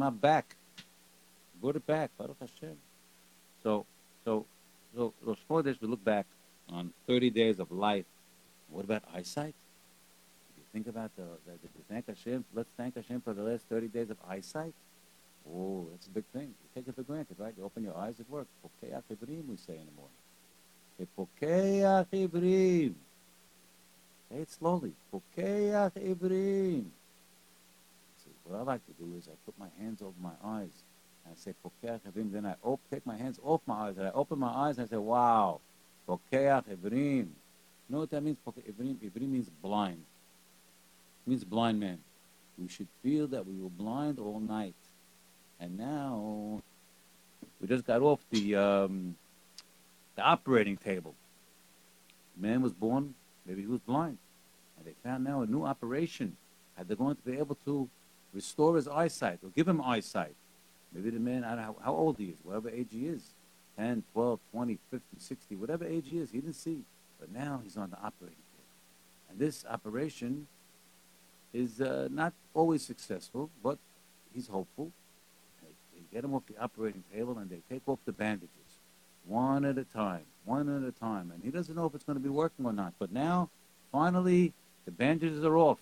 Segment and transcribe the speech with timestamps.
[0.00, 0.56] neshama back.
[1.60, 2.10] Brought it back.
[2.16, 2.76] Baruch Hashem.
[3.62, 3.86] So,
[4.24, 4.46] so,
[4.94, 5.14] so
[5.46, 6.26] four days we look back
[6.68, 8.06] on 30 days of life.
[8.70, 9.54] What about eyesight?
[10.50, 13.64] If you think about the, the, the thank Hashem, let's thank Hashem for the last
[13.68, 14.74] 30 days of eyesight.
[15.48, 16.48] Oh, that's a big thing.
[16.48, 17.52] You take it for granted, right?
[17.56, 18.46] You open your eyes at work.
[18.64, 20.14] Pokeach Ibrim, we say in the morning.
[21.18, 22.94] Pokeach Ibrim.
[24.30, 24.92] Say it slowly.
[25.12, 26.84] Ibrim.
[28.50, 30.82] What I like to do is I put my hands over my eyes
[31.24, 32.32] and I say Pokeach Ibrim.
[32.32, 34.88] Then I op- take my hands off my eyes and I open my eyes and
[34.88, 35.60] I say, wow,
[36.08, 37.28] Pokeach Ibrim.
[37.28, 37.28] You
[37.88, 38.38] know what that means?
[38.44, 40.04] Ibrim means blind.
[41.24, 42.00] It means blind man.
[42.58, 44.74] We should feel that we were blind all night.
[45.60, 46.60] And now
[47.60, 49.14] we just got off the um,
[50.16, 51.14] the operating table.
[52.36, 53.14] Man was born,
[53.46, 54.18] maybe he was blind,
[54.76, 56.36] and they found now a new operation.
[56.76, 57.88] How they're going to be able to
[58.32, 60.34] restore his eyesight or give him eyesight.
[60.92, 63.22] Maybe the man, I don't know how, how old he is, whatever age he is
[63.78, 66.82] 10, 12, 20, 50, 60, whatever age he is, he didn't see.
[67.18, 69.30] But now he's on the operating table.
[69.30, 70.46] And this operation
[71.52, 73.78] is uh, not always successful, but
[74.34, 74.92] he's hopeful
[75.62, 78.50] They get him off the operating table, and they take off the bandages
[79.26, 81.30] one at a time, one at a time.
[81.32, 82.94] And he doesn't know if it's going to be working or not.
[82.98, 83.48] But now,
[83.92, 84.52] finally,
[84.84, 85.78] the bandages are off.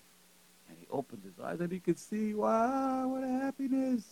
[0.91, 4.03] Opens his eyes and he can see, wow, what a happiness.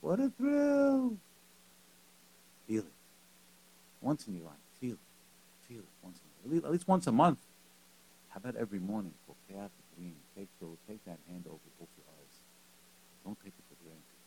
[0.00, 1.16] What a thrill.
[2.68, 2.92] Feel it.
[4.00, 4.98] Once in your life, feel it.
[5.66, 6.64] Feel it once in your life.
[6.66, 7.38] At least once a month.
[8.28, 9.12] How about every morning?
[9.26, 10.14] For Kyak Dream.
[10.36, 10.48] Take,
[10.88, 12.34] take that hand over, over your eyes.
[13.24, 14.20] Don't take it for granted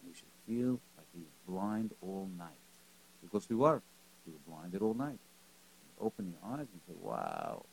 [0.00, 2.48] And we should feel like he was blind all night.
[3.22, 3.82] Because we were.
[4.26, 5.18] We were blinded all night.
[5.18, 7.64] You open your eyes and say, wow,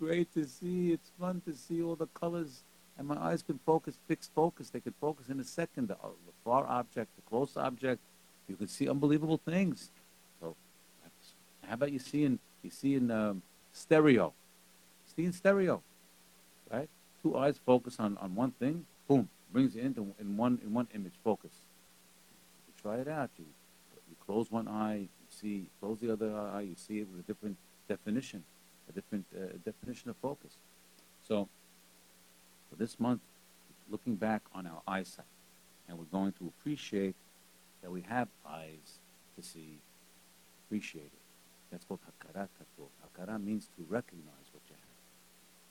[0.00, 0.92] great to see.
[0.92, 2.62] It's fun to see all the colors.
[2.98, 4.70] And my eyes can focus, fixed focus.
[4.70, 5.88] They can focus in a second.
[5.88, 5.96] The,
[6.44, 8.00] far object, the close object.
[8.48, 9.90] You can see unbelievable things.
[10.40, 10.56] So,
[11.66, 13.42] how about you seeing you see in um,
[13.72, 14.32] stereo?
[15.14, 15.82] See in stereo,
[16.70, 16.88] right?
[17.22, 18.86] Two eyes focus on, on one thing.
[19.06, 21.52] Boom, brings you into in one in one image focus.
[22.66, 23.30] You try it out.
[23.38, 23.44] You
[24.08, 25.66] you close one eye, you see.
[25.80, 27.56] Close the other eye, you see it with a different
[27.88, 28.42] definition,
[28.90, 30.52] a different uh, definition of focus.
[31.26, 31.48] So,
[32.68, 33.20] for this month,
[33.90, 35.24] looking back on our eyesight,
[35.88, 37.16] and we're going to appreciate
[37.82, 38.98] that we have eyes
[39.36, 39.78] to see,
[40.66, 41.20] appreciate it.
[41.70, 42.88] That's what hakarat hatov.
[43.04, 44.90] Hakara means to recognize what you have.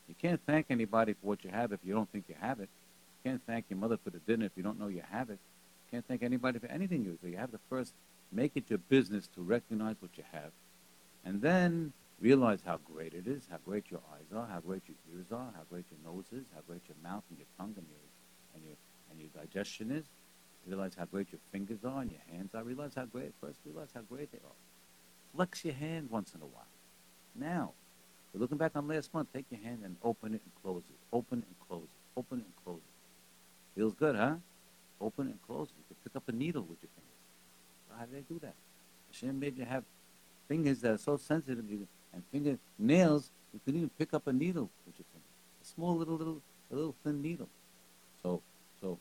[0.08, 2.68] You can't thank anybody for what you have if you don't think you have it.
[3.22, 5.38] You Can't thank your mother for the dinner if you don't know you have it.
[5.38, 7.28] You Can't thank anybody for anything you do.
[7.28, 7.92] You have to first
[8.32, 10.52] make it your business to recognize what you have,
[11.24, 14.96] and then realize how great it is, how great your eyes are, how great your
[15.14, 17.86] ears are, how great your nose is, how great your mouth and your tongue and
[17.88, 17.98] your
[18.54, 18.76] and your
[19.10, 20.04] and your digestion is.
[20.66, 22.62] Realize how great your fingers are and your hands are.
[22.62, 23.32] Realize how great.
[23.40, 24.60] First, realize how great they are.
[25.34, 26.66] Flex your hand once in a while.
[27.34, 27.72] Now,
[28.32, 29.28] you're looking back on last month.
[29.32, 30.98] Take your hand and open it and close it.
[31.12, 32.18] Open and close it.
[32.18, 33.78] Open and close it.
[33.78, 34.34] Feels good, huh?
[35.00, 35.68] Open and close.
[35.76, 37.98] You can pick up a needle with your fingers.
[37.98, 38.54] How do they do that?
[39.10, 39.84] Hashem made you have
[40.48, 41.64] fingers that are so sensitive,
[42.12, 43.30] and finger nails.
[43.52, 45.28] You can even pick up a needle with your fingers.
[45.62, 46.40] A small little, little,
[46.70, 47.48] a little thin needle.
[48.22, 48.42] So,
[48.80, 48.98] so,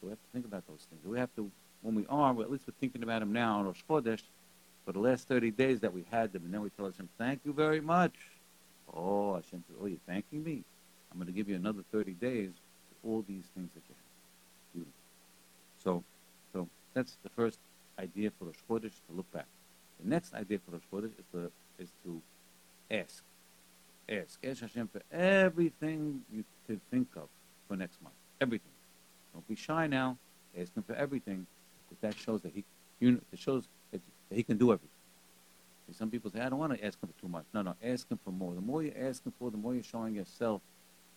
[0.00, 1.00] so we have to think about those things.
[1.04, 1.50] We have to,
[1.82, 4.22] when we are, well, at least we're thinking about them now on Rosh Chodesh,
[4.84, 7.40] for the last 30 days that we had them, and then we tell Hashem, thank
[7.44, 8.14] you very much.
[8.94, 10.62] Oh, Hashem says, oh, you're thanking me?
[11.10, 12.50] I'm going to give you another 30 days
[13.02, 14.06] for all these things that you have.
[15.86, 16.02] So,
[16.52, 17.58] so that's the first
[17.98, 19.46] idea for Rosh Chodesh to look back.
[20.02, 22.20] The next idea for Rosh Chodesh is to is to
[22.90, 23.22] ask,
[24.08, 27.28] ask, ask Hashem for everything you could think of
[27.68, 28.72] for next month, everything.
[29.32, 30.18] Don't be shy now.
[30.58, 31.46] Ask him for everything,
[31.88, 32.64] because that shows that he,
[33.00, 34.88] you, it shows that, that he can do everything.
[35.86, 37.44] And some people say, I don't want to ask him for too much.
[37.52, 38.54] No, no, ask him for more.
[38.54, 40.62] The more you ask him for, the more you're showing yourself,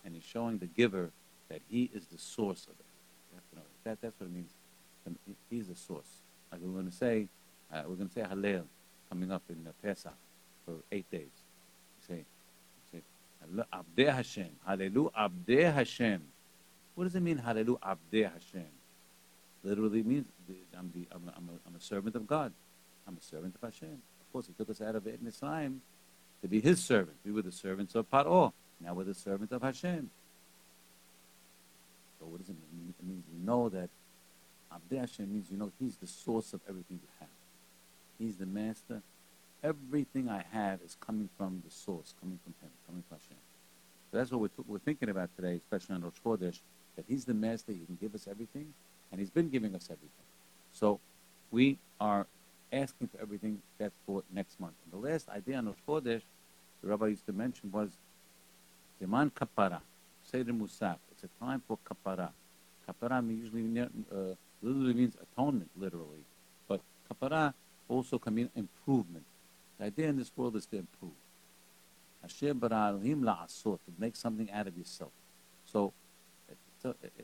[0.04, 1.10] and you're showing the giver
[1.48, 2.86] that he is the source of it.
[3.56, 4.00] Know that.
[4.00, 4.50] That's what it means
[5.48, 6.06] he's the source.
[6.52, 7.26] Like we're going to say,
[7.72, 8.64] uh, we're going to say Hallel
[9.08, 10.14] coming up in Pesach
[10.64, 11.22] for eight days.
[11.22, 13.02] We say, we say
[13.48, 16.22] Abdeh Hashem, Hallelu Abdeh Hashem.
[16.94, 18.66] What does it mean, Hallelu Abdeh Hashem?
[19.62, 20.26] Literally means
[20.76, 22.52] I'm, the, I'm, a, I'm, a, I'm a servant of God.
[23.06, 23.92] I'm a servant of Hashem.
[23.92, 25.78] Of course, He took us out of Mitzrayim
[26.42, 27.16] to be His servant.
[27.24, 28.52] We were the servants of Paro.
[28.80, 30.10] Now we're the servant of Hashem.
[32.18, 32.94] So what does it mean?
[32.98, 33.90] It means we know that
[34.72, 37.28] Abdei Hashem means, you know, He's the source of everything you have.
[38.18, 39.02] He's the master.
[39.62, 43.36] Everything I have is coming from the source, coming from Him, coming from Hashem.
[44.10, 46.60] So that's what we're, t- we're thinking about today, especially on Rosh Chodesh,
[46.96, 47.72] that He's the master.
[47.72, 48.72] He can give us everything.
[49.10, 50.26] and He's been giving us everything.
[50.72, 50.98] So
[51.50, 52.26] we are
[52.72, 54.74] asking for everything that's for next month.
[54.84, 56.22] And the last idea on Rosh Chodesh,
[56.82, 57.90] the Rabbi used to mention was
[59.02, 59.80] Zeman Kapara,
[60.22, 60.96] Seder Musaf.
[61.12, 62.30] It's a time for Kapara.
[62.88, 66.24] Kapara usually uh, literally means atonement, literally.
[66.66, 67.52] But Kapara
[67.88, 69.24] also can mean improvement.
[69.80, 71.12] The idea in this world is to improve.
[72.20, 75.10] Hashem bara'alim la'asot, to make something out of yourself.
[75.64, 75.94] So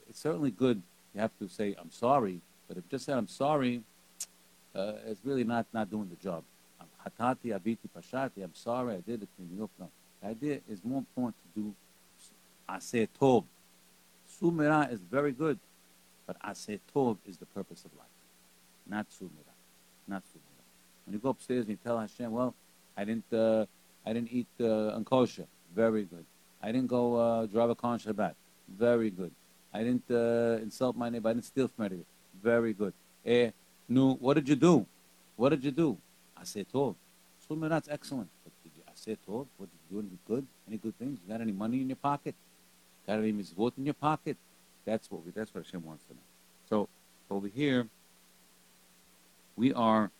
[0.09, 0.81] it's, certainly good.
[1.15, 3.83] You have to say, I'm sorry, but if you just say, I'm sorry,
[4.75, 6.45] uh, it's really not, not doing the job.
[7.07, 9.29] Hatati, abiti, pashati, I'm sorry, I did it.
[9.39, 9.69] No.
[10.23, 11.75] The idea is more important to do
[12.69, 13.45] aseh tov.
[14.41, 15.59] Sumira is very good,
[16.27, 18.07] but aseh tov is the purpose of life,
[18.89, 19.55] not sumira,
[20.09, 20.46] not sumira.
[21.07, 22.55] When you go upstairs and you tell Hashem, well,
[22.97, 23.67] I didn't, uh,
[24.05, 26.25] I didn't eat uh, unkosher, very good.
[26.63, 28.35] I didn't go uh, drive a car on Shabbat,
[28.69, 29.31] very good.
[29.73, 32.07] I didn't uh, insult my neighbor, I didn't steal from anybody,
[32.43, 32.93] very good.
[33.25, 33.51] Eh,
[33.89, 34.85] no, what did you do?
[35.37, 35.97] What did you do?
[36.37, 36.97] I said, tov.
[37.49, 38.29] Sumirat's excellent.
[38.43, 39.47] But did you, I said, tov.
[39.57, 40.09] What did you do?
[40.09, 40.47] Any good?
[40.67, 41.19] Any good things?
[41.25, 42.35] You got any money in your pocket?
[43.07, 44.37] Got any mitzvot in your pocket?
[44.85, 46.21] That's what we, that's what Hashem wants to know.
[46.69, 46.89] So
[47.31, 47.87] over here,
[49.57, 50.11] we are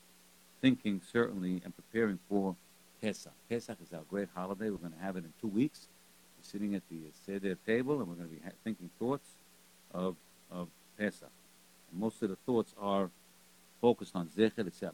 [0.61, 2.57] thinking certainly and preparing for
[3.01, 3.33] Pesach.
[3.49, 4.71] Pesach is our great holiday.
[4.71, 5.89] We're going to have it in two weeks.
[6.39, 9.29] We're sitting at the uh, Seder table and we're going to be thinking thoughts
[9.93, 10.17] of,
[10.51, 11.31] of Pesach.
[11.91, 13.11] And most of the thoughts are
[13.81, 14.93] focused on Zecher Mitzrayim.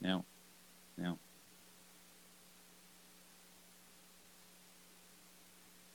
[0.00, 0.24] Now,
[0.96, 1.18] now,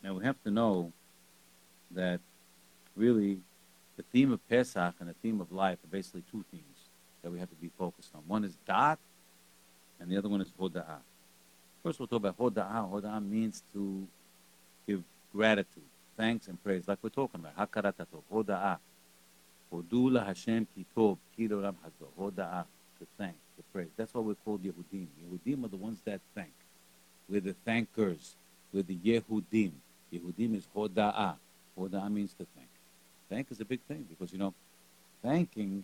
[0.03, 0.91] now we have to know
[1.91, 2.19] that
[2.95, 3.39] really
[3.95, 6.76] the theme of Pesach and the theme of life are basically two themes
[7.27, 8.21] that we have to be focused on.
[8.25, 8.97] One is Da'at,
[9.99, 10.99] and the other one is Hoda'ah.
[11.83, 12.89] First, we'll talk about Hoda'ah.
[12.89, 14.07] Hoda'ah means to
[14.87, 15.03] give
[15.33, 15.83] gratitude,
[16.15, 17.57] thanks, and praise, like we're talking about.
[17.57, 17.95] Hakarat
[18.31, 18.77] Hoda'ah.
[19.73, 22.63] Hodula Hashem Kitov, Kidoram Hazo, Hoda'ah,
[22.99, 23.89] to thank, to praise.
[23.97, 25.07] That's why we're called Yehudim.
[25.21, 26.53] Yehudim are the ones that thank.
[27.27, 28.35] We're the thankers.
[28.71, 29.73] We're the Yehudim.
[30.13, 31.35] Yehudim is Hoda'ah.
[31.77, 32.69] Hoda'ah means to thank.
[33.29, 34.53] Thank is a big thing because, you know,
[35.21, 35.83] thanking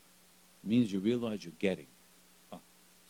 [0.63, 1.88] means you realize you're getting.
[2.51, 2.60] So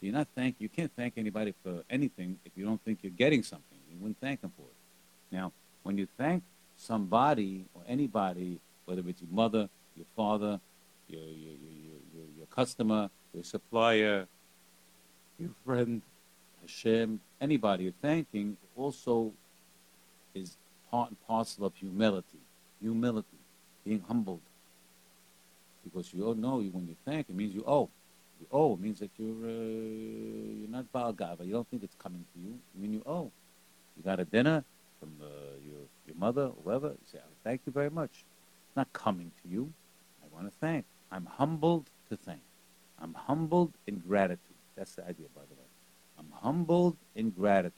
[0.02, 0.56] you're not thank.
[0.60, 3.78] You can't thank anybody for anything if you don't think you're getting something.
[3.90, 5.36] You wouldn't thank them for it.
[5.36, 5.52] Now,
[5.84, 6.44] when you thank
[6.78, 10.60] somebody or anybody, whether it's your mother, your father,
[11.08, 14.28] your, your, your, your, your customer, your supplier,
[15.40, 16.02] your friend,
[16.62, 19.34] Hashem, anybody you're thanking also
[20.34, 20.58] is
[20.90, 22.40] part and parcel of humility.
[22.82, 23.40] Humility,
[23.86, 24.42] being humbled.
[25.84, 27.90] Because you all know when you thank, it means you owe.
[28.40, 28.74] You owe.
[28.74, 29.52] It means that you're uh,
[30.60, 31.46] you're not Balgava.
[31.46, 32.58] You don't think it's coming to you.
[32.76, 33.32] I mean you owe.
[33.98, 34.64] You got a dinner
[35.00, 35.26] from uh,
[35.66, 36.88] your your mother, whoever.
[36.90, 38.26] You say, "Thank you very much."
[38.68, 39.72] It's not coming to you
[40.24, 40.86] I want to thank.
[41.12, 42.42] I'm humbled to thank.
[43.00, 44.40] I'm humbled in gratitude.
[44.76, 45.68] That's the idea, by the way.
[46.18, 47.74] I'm humbled in gratitude.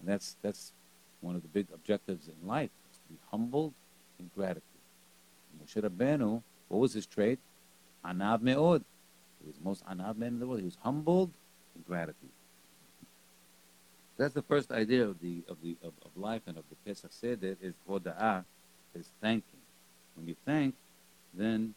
[0.00, 0.72] And that's, that's
[1.20, 3.74] one of the big objectives in life, is to be humbled
[4.18, 4.62] in gratitude.
[5.62, 7.38] Moshe Rabbeinu, what was his trait?
[8.04, 8.84] Anav me'od.
[9.40, 10.60] He was most anav man in the world.
[10.60, 11.30] He was humbled
[11.76, 12.30] in gratitude.
[14.16, 17.12] That's the first idea of the of the of, of life and of the Pesach
[17.12, 18.44] Seder is hoda'ah,
[18.94, 19.60] is thanking.
[20.14, 20.74] When you thank,
[21.34, 21.74] then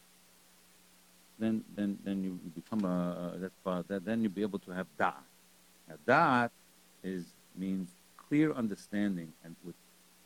[1.40, 4.72] then then then you become a, a that's part that then you'll be able to
[4.72, 5.14] have da.
[5.88, 6.48] Now da
[7.04, 7.26] is
[7.56, 7.90] means
[8.28, 9.76] clear understanding and with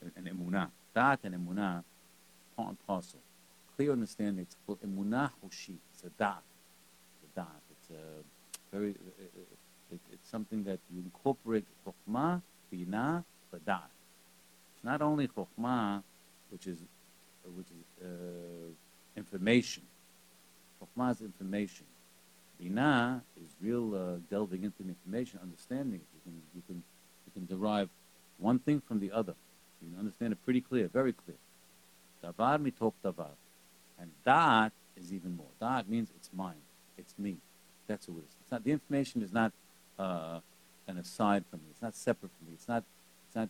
[0.01, 0.69] an emunah.
[0.95, 1.83] Da'at and emunah,
[2.55, 3.19] part and parcel.
[3.79, 4.41] Clear understanding.
[4.41, 5.77] It's called emunah hoshi.
[5.93, 6.43] It's a da'at.
[7.23, 7.47] It's a.
[7.71, 8.89] It's a very.
[8.89, 9.47] It,
[9.93, 13.61] it, it's something that you incorporate chokhmah, bina, but.
[13.65, 16.03] It's not only chokhmah,
[16.49, 16.79] which is
[17.55, 18.07] which is uh,
[19.15, 19.83] information.
[20.81, 21.85] Chokhmah is information.
[22.61, 26.01] Binah is real uh, delving into information, understanding.
[26.13, 26.83] You can, you, can,
[27.27, 27.87] you can derive
[28.39, 29.35] one thing from the other.
[29.81, 31.37] You can understand it pretty clear, very clear.
[32.21, 33.29] Davar mitok davar.
[33.99, 35.47] And that is even more.
[35.59, 36.61] That means it's mine.
[36.97, 37.37] It's me.
[37.87, 38.35] That's who it is.
[38.41, 39.51] It's not, the information is not
[39.97, 40.39] uh,
[40.87, 41.65] an aside from me.
[41.71, 42.53] It's not separate from me.
[42.53, 42.83] It's not,
[43.27, 43.49] it's not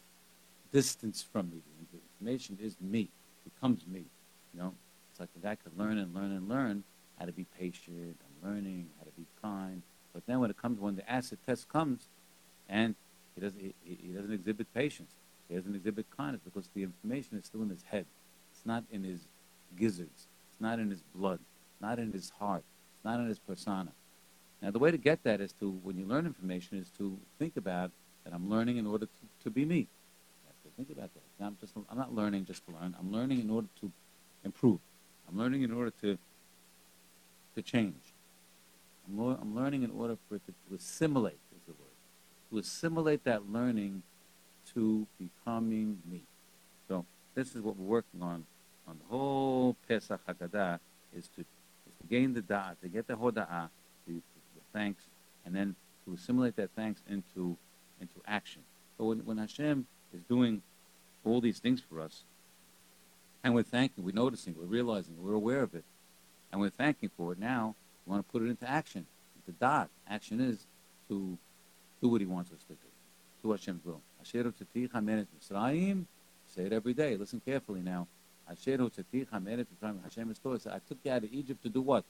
[0.72, 1.58] distance from me.
[1.92, 3.10] The information is me
[3.46, 4.06] It becomes me.
[4.54, 4.74] You know,
[5.12, 6.84] it's like guy could learn and learn and learn
[7.18, 9.82] how to be patient and learning how to be kind.
[10.14, 12.08] But then when it comes, when the acid test comes,
[12.68, 12.96] and
[13.36, 15.12] he doesn't, he, he doesn't exhibit patience,
[15.48, 18.06] he doesn't exhibit kindness because the information is still in his head.
[18.54, 19.22] It's not in his
[19.78, 20.28] gizzards.
[20.60, 21.40] Not in his blood.
[21.82, 22.64] Not in his heart.
[23.04, 23.92] Not in his persona.
[24.62, 27.56] Now, the way to get that is to, when you learn information, is to think
[27.56, 27.92] about
[28.24, 29.88] that I'm learning in order to, to be me.
[30.64, 31.46] To think about that.
[31.46, 32.94] I'm just I'm not learning just to learn.
[33.00, 33.92] I'm learning in order to
[34.44, 34.80] improve.
[35.30, 36.18] I'm learning in order to
[37.56, 37.96] to change.
[39.08, 41.90] I'm, lo- I'm learning in order for it to, to assimilate, is the word.
[42.52, 44.04] To assimilate that learning
[44.74, 46.22] to becoming me.
[46.88, 48.46] So this is what we're working on
[48.90, 50.80] on the whole Pesach Haggadah
[51.16, 53.70] is to is to gain the da'at, to get the hoda'ah,
[54.08, 55.04] the, the thanks,
[55.46, 57.58] and then to assimilate that thanks into
[58.02, 58.62] into action.
[58.98, 60.62] But when, when Hashem is doing
[61.24, 62.24] all these things for us,
[63.44, 65.84] and we're thanking, we're noticing, we're realizing, we're aware of it,
[66.52, 69.06] and we're thanking for it now, we want to put it into action.
[69.46, 70.66] The dot action is
[71.08, 71.38] to
[72.02, 72.80] do what He wants us to do.
[73.42, 74.02] Do Hashem's will.
[74.22, 74.52] Asher.
[76.56, 77.16] Say it every day.
[77.16, 78.08] Listen carefully now.
[78.50, 80.04] Asher Tzatich HaMelech Mitzrayim.
[80.04, 82.04] Hashem is told, I took you out of Egypt to do what?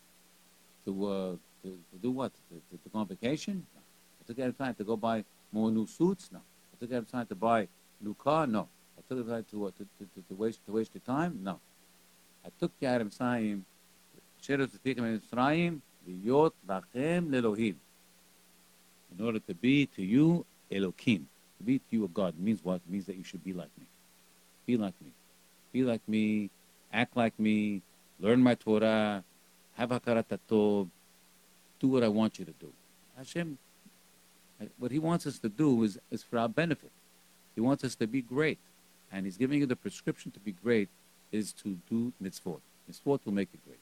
[0.85, 1.31] To, uh,
[1.63, 2.31] to, to do what?
[2.33, 3.65] To, to, to go on vacation?
[3.75, 3.81] No.
[3.81, 6.29] I took you out of time to go buy more new suits?
[6.31, 6.39] No.
[6.39, 7.67] I took you out of time to buy
[7.99, 8.47] new car?
[8.47, 8.69] No.
[8.97, 11.39] I took you out to, uh, to, to, to, waste, to waste your time?
[11.43, 11.59] No.
[12.45, 13.61] I took you out of Mitzrayim.
[14.41, 15.81] Asher Tzatich HaMelech Mitzrayim.
[16.07, 17.75] Liyot lachem lelohim.
[19.17, 21.23] In order to be to you Elokim.
[21.57, 22.75] To be to you a God means what?
[22.75, 23.85] It means that you should be like me.
[24.65, 25.11] Be like me.
[25.71, 26.49] Be like me.
[26.91, 27.81] Act like me.
[28.19, 29.23] Learn my Torah.
[29.75, 30.89] Have hakarat tov.
[31.79, 32.71] Do what I want you to do.
[33.17, 33.57] Hashem,
[34.77, 36.91] what He wants us to do is, is for our benefit.
[37.55, 38.57] He wants us to be great.
[39.11, 40.89] And He's giving you the prescription to be great
[41.31, 42.59] is to do mitzvot.
[42.89, 43.79] Mitzvot will make you great.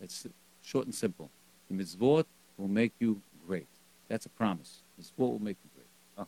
[0.00, 0.26] It's
[0.62, 1.30] short and simple.
[1.70, 2.24] The mitzvot
[2.58, 3.66] will make you great.
[4.08, 4.80] That's a promise.
[5.00, 5.86] Mitzvot will make you great.
[6.18, 6.26] Oh.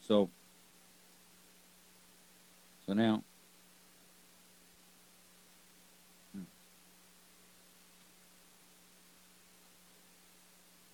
[0.00, 0.28] So,
[2.86, 3.22] so now,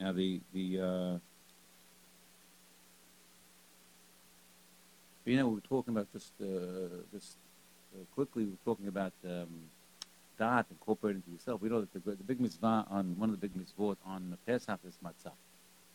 [0.05, 1.19] now the the uh,
[5.25, 7.39] you know we were talking about just uh, just
[7.95, 8.45] uh, quickly.
[8.45, 9.13] We were talking about.
[9.25, 9.71] Um,
[10.37, 11.63] da'at incorporated into yourself.
[11.63, 14.37] We know that the, the big mitzvah on one of the big mitzvot on the
[14.39, 15.31] Pesach is matzah.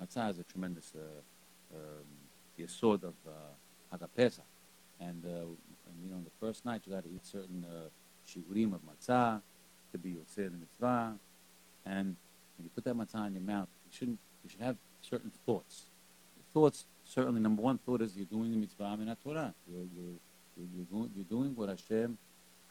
[0.01, 4.45] Matzah is a tremendous uh, um, sword of uh, Pesach,
[5.01, 7.89] and, uh, and, you know on the first night you got to eat certain uh,
[8.73, 9.41] of matzah
[9.91, 11.15] to be yotzei the mitzvah,
[11.85, 12.15] and
[12.55, 15.83] when you put that matzah in your mouth, you shouldn't you should have certain thoughts.
[16.53, 19.53] Thoughts certainly number one thought is you're doing the mitzvah in Torah.
[19.67, 20.15] You're, you're,
[20.57, 22.17] you're, you're, doing, you're doing what Hashem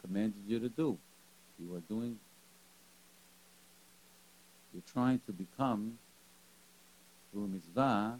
[0.01, 0.97] commanded you to do
[1.59, 2.17] you are doing,
[4.73, 5.97] you're trying to become,
[7.31, 8.19] through mitzvah,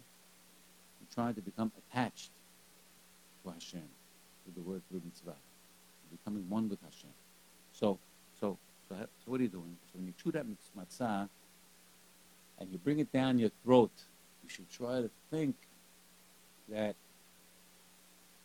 [1.00, 2.30] you're trying to become attached
[3.42, 3.82] to Hashem,
[4.44, 5.34] through the word through mitzvah,
[6.10, 7.10] You're becoming one with Hashem.
[7.72, 7.98] So,
[8.38, 9.76] so, so, so what are you doing?
[9.86, 10.44] So when you chew that
[10.76, 11.28] matzah
[12.60, 13.90] and you bring it down your throat,
[14.44, 15.56] you should try to think
[16.68, 16.94] that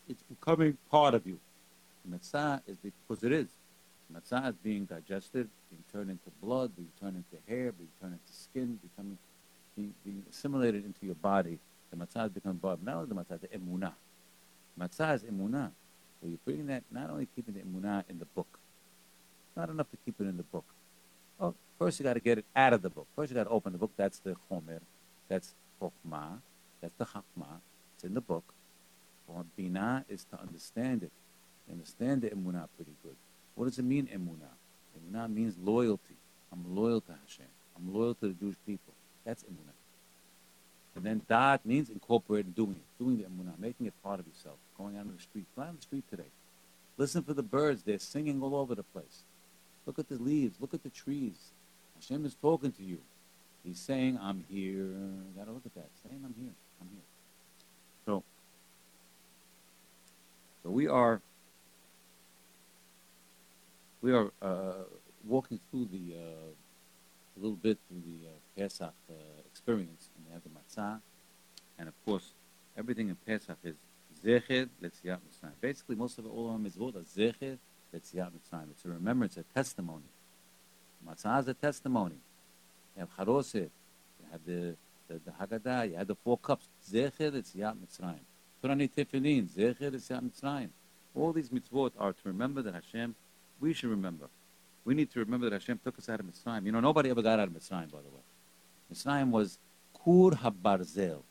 [0.08, 1.40] it's becoming part of you.
[2.10, 3.48] Matzah is because it is.
[4.14, 8.34] Matzah is being digested, being turned into blood, being turned into hair, being turned into
[8.34, 9.18] skin, becoming
[9.76, 11.60] being, being assimilated into your body.
[11.92, 12.82] The matzah has become part.
[12.84, 13.94] Not only the matzah, the emunah.
[14.80, 15.72] Matzah is emunah.
[16.22, 18.60] So you're putting that, not only keeping the emunah in the book.
[19.56, 20.66] Not enough to keep it in the book.
[21.40, 23.08] Well, first you got to get it out of the book.
[23.16, 23.92] First you got to open the book.
[23.98, 24.80] That's the chomer.
[25.28, 26.40] That's chokhmah.
[26.82, 27.60] That's the chachmah.
[27.96, 28.44] It's in the book.
[29.58, 31.12] Bina is to understand it.
[31.72, 33.16] Understand the emunah pretty good.
[33.56, 34.54] What does it mean, emunah?
[34.96, 36.16] Emunah means loyalty.
[36.52, 37.48] I'm loyal to Hashem.
[37.76, 38.94] I'm loyal to the Jewish people.
[39.26, 39.74] That's emunah.
[40.96, 44.56] And then da'at means incorporating, doing it, doing the emunah, making it part of yourself,
[44.78, 45.46] going out on the street.
[45.58, 46.30] Out on the street today.
[46.98, 47.84] Listen for the birds.
[47.84, 49.24] They're singing all over the place.
[49.86, 50.58] Look at the leaves.
[50.60, 51.52] Look at the trees.
[51.96, 53.00] Hashem is talking to you.
[53.64, 54.92] He's saying, I'm here.
[55.38, 55.90] Gotta look at that.
[56.04, 56.54] Saying, I'm here.
[56.82, 57.04] I'm here.
[58.06, 58.24] So,
[60.64, 61.22] so we are
[64.02, 64.84] we are uh,
[65.28, 69.14] walking through the uh, a little bit through the uh, Pesach uh,
[69.52, 71.00] experience, and we have the matzah,
[71.80, 72.34] and of course,
[72.78, 73.76] everything in Pesach is
[74.24, 75.54] zecher letziat mitzrayim.
[75.60, 76.94] Basically, most of all of them is what
[77.96, 78.72] letziat mitzrayim.
[78.72, 80.04] It's a remembrance, a testimony.
[81.08, 82.16] Matzah is a testimony.
[82.96, 83.70] You have charoset,
[84.20, 84.76] you have the
[85.08, 86.68] the, the Haggadah, you have the four cups.
[86.92, 88.20] Zecher letziat mitzrayim.
[88.64, 90.70] Torani tefillin, zecher letziat mitzrayim.
[91.14, 93.16] All these mitzvot are to remember that Hashem
[93.60, 94.28] we should remember.
[94.84, 96.66] We need to remember that Hashem took us out of Mitzrayim.
[96.66, 98.94] You know, nobody ever got out of Mitzrayim, by the way.
[98.94, 99.58] Mitzrayim was
[99.94, 101.22] Kur HaBarzel.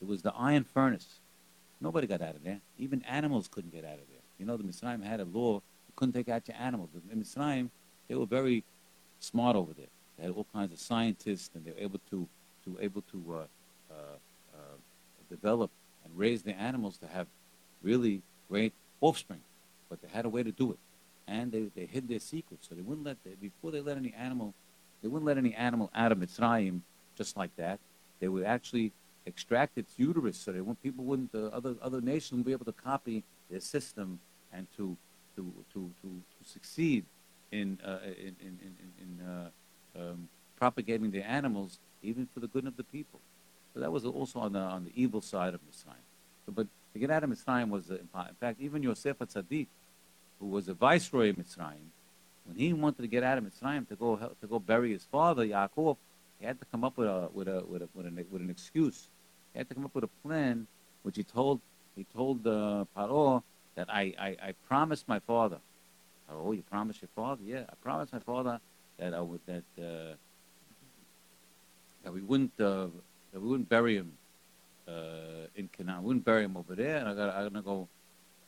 [0.00, 1.20] It was the iron furnace.
[1.80, 2.60] Nobody got out of there.
[2.78, 4.24] Even animals couldn't get out of there.
[4.38, 5.62] You know, the Mitzrayim had a law.
[5.96, 6.90] Couldn't take out your animals.
[7.12, 7.70] In Mitzrayim,
[8.08, 8.64] they were very
[9.20, 9.86] smart over there.
[10.16, 12.28] They had all kinds of scientists, and they were able to,
[12.64, 13.38] to able to uh,
[13.90, 13.94] uh,
[14.54, 14.76] uh,
[15.30, 15.70] develop
[16.04, 17.26] and raise the animals to have
[17.82, 19.40] really great offspring.
[19.88, 20.78] But they had a way to do it.
[21.26, 22.68] and they, they hid their secrets.
[22.68, 24.54] So they wouldn't let, the, before they let any animal,
[25.02, 26.80] they wouldn't let any animal out of Mitzrayim
[27.16, 27.78] just like that.
[28.20, 28.92] They would actually
[29.26, 32.72] extract its uterus so that people wouldn't, uh, other, other nations wouldn't be able to
[32.72, 34.20] copy their system
[34.52, 34.96] and to,
[35.36, 37.04] to, to, to, to succeed
[37.52, 39.48] in, uh, in, in, in, in uh,
[40.00, 43.20] um, propagating the animals, even for the good of the people.
[43.72, 46.06] So that was also on the, on the evil side of Mitzrayim.
[46.46, 48.08] So, but to get out of Mitzrayim was, in
[48.40, 49.66] fact, even Yosef Tzaddik,
[50.38, 51.88] who was a viceroy of Mitzrayim,
[52.46, 55.46] when he wanted to get out of Mitzrayim to go to go bury his father
[55.46, 55.96] Yaakov,
[56.38, 58.50] he had to come up with a with a with a with, a, with an
[58.50, 59.08] excuse.
[59.52, 60.66] He had to come up with a plan,
[61.02, 61.60] which he told
[61.96, 63.42] he told uh, Paro
[63.74, 65.58] that I, I, I promised my father.
[66.30, 67.42] Oh, you promised your father?
[67.44, 68.60] Yeah, I promised my father
[68.98, 70.14] that I would that uh,
[72.02, 72.86] that we wouldn't uh,
[73.32, 74.12] that we wouldn't bury him
[74.88, 76.02] uh, in Canaan.
[76.02, 77.88] We wouldn't bury him over there, and I got I'm gonna go.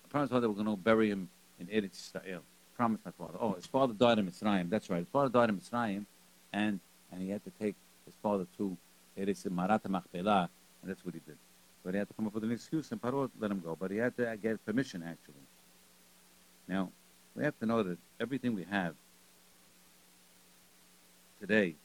[0.05, 2.41] I promised my father we're gonna bury him in Eretz Yisrael.
[2.77, 3.39] Promised my father.
[3.41, 4.69] Oh, his father died in Mitzrayim.
[4.69, 4.99] That's right.
[4.99, 6.05] His father died in Mitzrayim,
[6.53, 6.81] and
[7.12, 8.77] and he had to take his father to
[9.19, 10.49] Eretz Marata Machpelah,
[10.83, 11.37] and that's what he did.
[11.87, 13.77] But he had to come up with an excuse, and Paro let him go.
[13.79, 15.35] But he had to get permission, actually.
[16.66, 16.90] Now,
[17.37, 18.96] we have to know that everything we have
[21.40, 21.77] today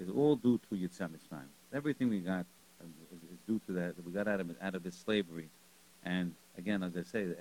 [0.00, 1.50] is all due to Yetziat Mitzrayim.
[1.74, 2.46] Everything we got
[2.80, 2.88] is,
[3.46, 3.94] due to that.
[4.06, 5.50] We got out of out of this slavery,
[6.02, 7.34] and again, as I say, the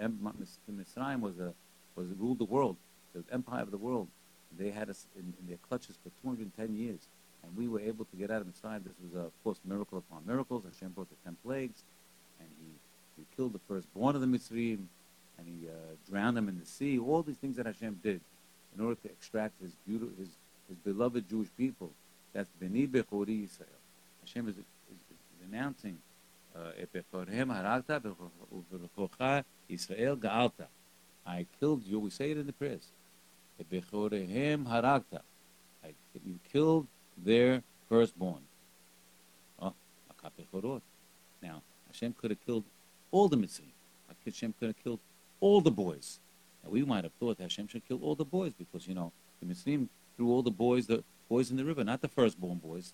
[0.70, 1.54] Mitzrayim was a
[1.96, 2.76] was ruled the world,
[3.14, 4.10] the empire of the world.
[4.60, 7.08] They had us in, in their clutches for 210 years,
[7.44, 8.84] and we were able to get out of Mitzrayim.
[8.84, 10.64] This was, a, of course, miracle upon miracles.
[10.64, 11.84] Hashem brought the ten plagues,
[12.40, 12.68] and he,
[13.18, 14.86] he killed the firstborn of the Mitzrayim,
[15.38, 15.74] and he uh,
[16.10, 17.00] drowned them in the sea.
[17.00, 18.22] All these things that Hashem did
[18.76, 20.30] in order to extract his beautiful, his,
[20.68, 21.92] his beloved Jewish people.
[22.34, 23.66] That's Beni Bechori Yisrael.
[24.22, 25.98] Hashem is, is, is announcing
[29.70, 30.68] Israel ga'alta.
[31.26, 32.00] I killed you.
[32.00, 32.88] We say it in the prayers.
[33.60, 35.22] haragta.
[36.26, 36.88] You killed
[37.24, 38.42] their firstborn.
[39.60, 39.74] Oh,
[41.42, 42.64] now, Hashem could have killed
[43.12, 43.66] all the Mitzvah.
[44.26, 45.00] Hashem could have killed
[45.40, 46.20] all the boys.
[46.64, 49.48] Now, we might have thought Hashem should kill all the boys because, you know, the
[49.48, 52.94] Mitzvah threw all the boys, the boys in the river, not the firstborn boys.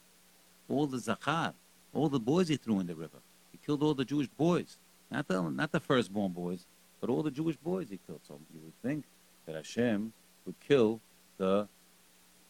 [0.69, 1.53] All the Zachar,
[1.93, 3.19] all the boys he threw in the river.
[3.51, 4.77] He killed all the Jewish boys,
[5.11, 6.65] not the not the firstborn boys,
[6.99, 8.21] but all the Jewish boys he killed.
[8.27, 9.05] So you would think
[9.45, 10.13] that Hashem
[10.45, 11.01] would kill
[11.37, 11.67] the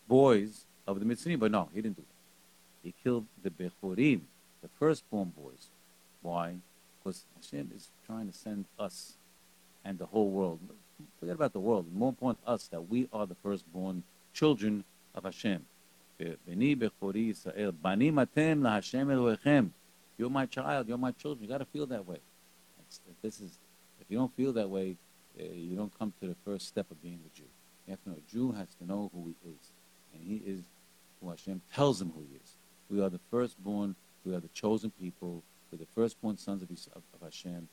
[0.08, 2.16] boys of the Mitzrayim, but no, he didn't do that.
[2.84, 4.22] He killed the Bechorim,
[4.62, 5.68] the firstborn boys.
[6.22, 6.56] Why?
[6.98, 9.14] Because Hashem is trying to send us
[9.84, 10.60] and the whole world.
[11.20, 11.86] Forget about the world.
[11.94, 15.66] More important us that we are the firstborn children of Hashem.
[16.20, 16.36] You're
[20.30, 20.88] my child.
[20.88, 21.44] You're my children.
[21.44, 22.18] You got to feel that way.
[23.22, 23.60] this is,
[24.02, 24.96] if you don't feel that way,
[25.40, 27.44] uh, you don't come to the first step of being a Jew.
[27.86, 29.72] You have to know a Jew has to know who he is,
[30.14, 30.64] and he is
[31.22, 32.56] who Hashem tells him who he is.
[32.90, 33.96] We are the firstborn.
[34.26, 35.44] We are the chosen people.
[35.72, 37.68] We're the firstborn sons of, of, of Hashem.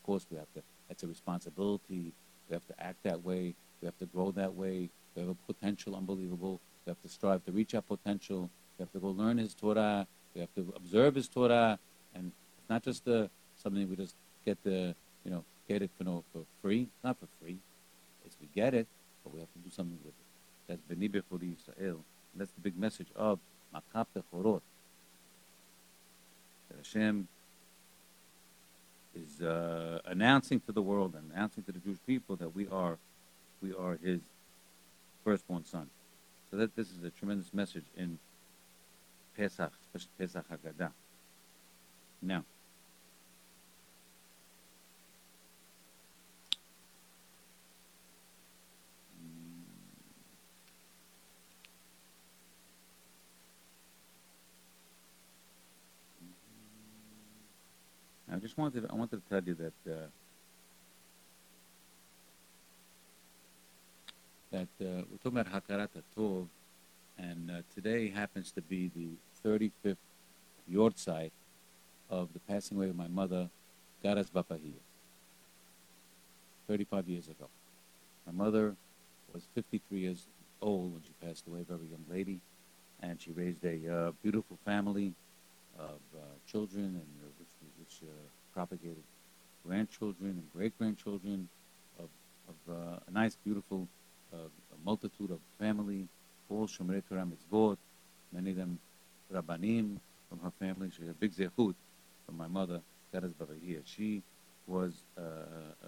[0.00, 0.62] Of course, we have to.
[0.88, 2.12] That's a responsibility.
[2.48, 3.54] We have to act that way.
[3.80, 4.90] We have to grow that way.
[5.14, 6.60] We have a potential unbelievable.
[6.84, 8.50] We have to strive to reach our potential.
[8.78, 10.06] We have to go learn His Torah.
[10.34, 11.78] We have to observe His Torah.
[12.14, 16.04] And it's not just uh, something we just get the, you know, get it for,
[16.04, 16.82] no, for free.
[16.82, 17.58] It's not for free.
[18.24, 18.86] It's we get it,
[19.22, 20.26] but we have to do something with it.
[20.66, 21.98] That's Beni Bechori Yisrael.
[22.34, 23.38] That's the big message of
[23.74, 24.62] Makat Bechorot.
[26.68, 27.28] That Hashem
[29.14, 32.98] is uh, announcing to the world and announcing to the Jewish people that we are,
[33.60, 34.20] we are His
[35.24, 35.88] firstborn son.
[36.50, 38.18] So that this is a tremendous message in
[39.36, 39.72] Pesach,
[40.18, 40.90] Pesach Haggadah.
[42.22, 42.44] Now,
[58.50, 59.94] just wanted I wanted to tell you that uh,
[64.50, 66.48] that uh, we're talking about Hakarat Tov,
[67.16, 69.10] and uh, today happens to be the
[69.48, 69.96] 35th
[70.68, 71.30] yahrzeit
[72.10, 73.48] of the passing away of my mother,
[74.04, 74.82] Garas Bapahia,
[76.66, 77.48] 35 years ago.
[78.26, 78.74] My mother
[79.32, 80.26] was 53 years
[80.60, 82.40] old when she passed away, very young lady,
[83.00, 85.12] and she raised a uh, beautiful family
[85.78, 86.18] of uh,
[86.50, 88.10] children and uh, which, which
[88.60, 89.02] propagated
[89.66, 91.48] grandchildren and great grandchildren
[91.98, 92.08] of,
[92.46, 93.88] of uh, a nice, beautiful
[94.34, 96.06] a multitude of family,
[96.50, 97.78] all Shomrei Torah mitzvot,
[98.32, 98.78] many of them
[99.32, 99.96] Rabbanim
[100.28, 100.90] from her family.
[100.94, 101.74] She had a big zehut
[102.26, 102.80] from my mother,
[103.12, 103.80] Garas Barahia.
[103.84, 104.22] She
[104.66, 105.86] was uh, uh,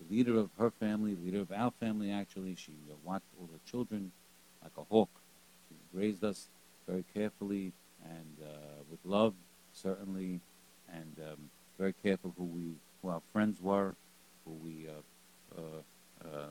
[0.00, 2.56] the leader of her family, leader of our family, actually.
[2.56, 4.10] She uh, watched all the children
[4.62, 5.10] like a hawk.
[5.68, 6.48] She raised us
[6.88, 7.72] very carefully
[8.04, 9.34] and uh, with love,
[9.72, 10.40] certainly,
[10.92, 13.94] and um, very careful who we, who our friends were,
[14.44, 16.46] who we, uh, uh, uh,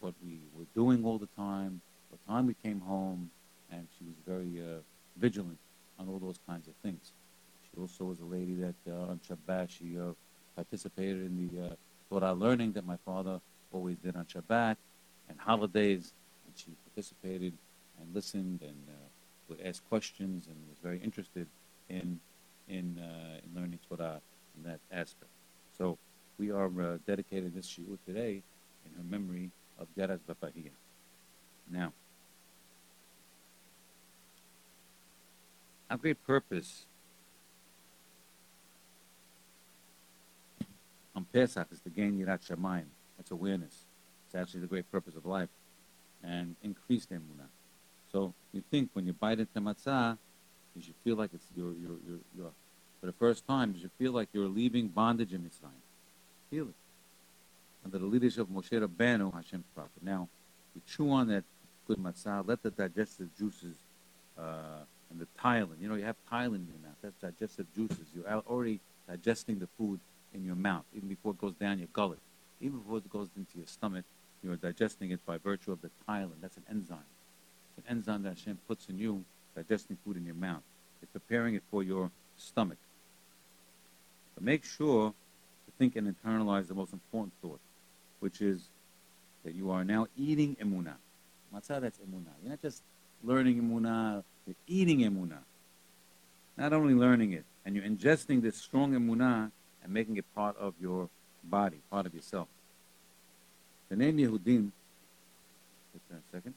[0.00, 3.30] what we were doing all the time, what time we came home,
[3.72, 4.78] and she was very uh,
[5.16, 5.58] vigilant
[5.98, 7.12] on all those kinds of things.
[7.64, 10.12] She also was a lady that uh, on Shabbat she uh,
[10.54, 11.76] participated in the
[12.08, 13.40] Torah learning that my father
[13.72, 14.76] always did on Shabbat
[15.28, 16.12] and holidays,
[16.46, 17.52] and she participated
[18.00, 18.76] and listened and
[19.48, 21.46] would ask questions and was very interested
[21.88, 22.20] in
[22.68, 23.00] in,
[23.42, 24.20] in learning Torah
[24.58, 25.30] in that aspect.
[25.76, 25.98] So
[26.38, 28.42] we are uh, dedicating this shiur today
[28.84, 30.70] in her memory of Geras Bapahia.
[31.70, 31.92] Now,
[35.90, 36.86] our great purpose
[41.14, 42.86] on Pesach is to gain Yirat Shamayim.
[43.16, 43.84] That's awareness.
[44.26, 45.48] It's actually the great purpose of life.
[46.22, 47.46] And increase the emunah.
[48.10, 50.18] So you think when you bite into matzah,
[50.74, 52.50] you should feel like it's your your your your
[53.00, 55.82] for the first time, you should feel like you're leaving bondage in Mitzrayim.
[56.50, 56.74] Feel it.
[57.84, 60.02] Under the leadership of Moshe Rabbeinu, Hashem's prophet.
[60.02, 60.28] Now,
[60.74, 61.44] you chew on that
[61.86, 63.76] good matzah, let the digestive juices
[64.38, 65.80] uh, and the ptyalin.
[65.80, 66.96] You know, you have ptyalin in your mouth.
[67.02, 68.06] That's digestive juices.
[68.14, 70.00] You're already digesting the food
[70.34, 72.18] in your mouth, even before it goes down your gullet.
[72.60, 74.04] Even before it goes into your stomach,
[74.42, 76.40] you're digesting it by virtue of the ptyalin.
[76.40, 76.98] That's an enzyme.
[77.76, 80.62] An enzyme that Hashem puts in you, digesting food in your mouth.
[81.00, 82.78] It's preparing it for your stomach.
[84.38, 87.58] But make sure to think and internalize the most important thought,
[88.20, 88.62] which is
[89.44, 90.94] that you are now eating emunah.
[91.52, 92.30] Matzah, that's emunah.
[92.40, 92.84] You're not just
[93.24, 95.40] learning emunah, you're eating emunah.
[96.56, 99.50] Not only learning it, and you're ingesting this strong emunah
[99.82, 101.08] and making it part of your
[101.42, 102.46] body, part of yourself.
[103.88, 104.70] The name Yehudim,
[105.92, 106.54] wait a second.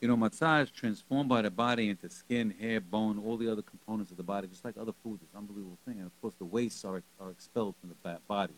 [0.00, 4.10] You know, is transformed by the body into skin, hair, bone, all the other components
[4.10, 5.22] of the body, just like other foods.
[5.22, 5.98] It's an unbelievable thing.
[5.98, 8.54] And of course, the wastes are, are expelled from the body.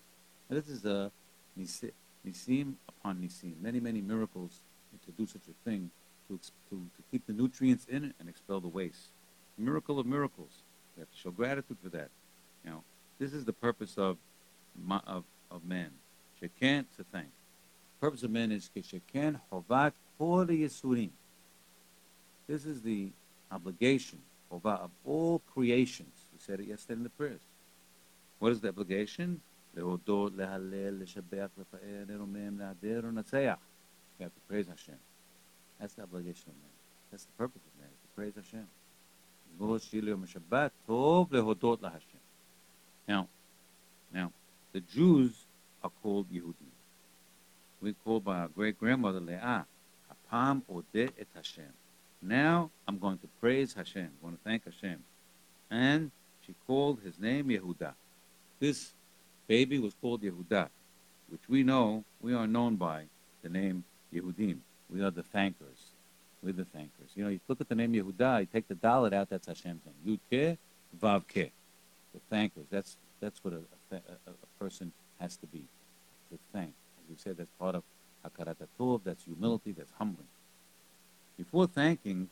[0.48, 1.10] And this is a
[1.58, 3.60] nisim upon nisim.
[3.60, 4.60] Many, many miracles
[5.04, 5.90] to do such a thing,
[6.28, 6.38] to,
[6.70, 9.08] to, to keep the nutrients in it and expel the waste.
[9.58, 10.62] Miracle of miracles.
[10.96, 12.08] We have to show gratitude for that.
[12.64, 12.84] You know,
[13.18, 14.16] this is the purpose of
[15.06, 15.90] of, of man.
[16.40, 17.26] Shekan to thank.
[17.26, 21.10] The purpose of man is shekan hovat kol yisurim
[22.47, 23.09] this is the
[23.51, 24.19] obligation
[24.51, 24.65] of
[25.05, 26.13] all creations.
[26.33, 27.39] We said it yesterday in the prayers.
[28.39, 29.41] What is the obligation?
[29.77, 33.57] להודות, להלל, לשבח, לפאר, לרומם, להדר ולנצח.
[34.19, 34.97] We have to praise Hashem.
[35.79, 36.71] That's the obligation of man.
[37.11, 38.67] That's the purpose of man, to praise Hashem.
[43.07, 43.27] Now,
[44.13, 44.31] now,
[44.73, 45.45] the Jews
[45.83, 46.73] are called Yehudim.
[47.81, 49.65] We're called by our great grandmother Leah,
[50.11, 51.71] Apam Odeh et Hashem.
[52.22, 54.04] Now I'm going to praise Hashem.
[54.04, 55.02] I'm going to thank Hashem.
[55.70, 56.10] And
[56.46, 57.92] she called his name Yehuda.
[58.60, 58.92] This
[59.48, 60.68] baby was called Yehuda,
[61.30, 63.04] which we know, we are known by
[63.42, 64.58] the name Yehudim.
[64.88, 65.92] We are the thankers.
[66.42, 67.10] We're the thankers.
[67.14, 69.80] You know, you look at the name Yehuda, you take the dalet out, that's Hashem's
[69.84, 70.18] name.
[70.30, 70.58] Yud
[71.00, 71.50] Vav Ke.
[72.14, 72.66] The thankers.
[72.70, 75.64] That's, that's what a, a, a, person has to be.
[76.30, 76.72] To thank.
[76.98, 77.82] As we said, that's part of
[78.24, 78.56] Hakarat
[79.04, 80.26] that's humility, that's humbling.
[81.36, 82.28] Before thanking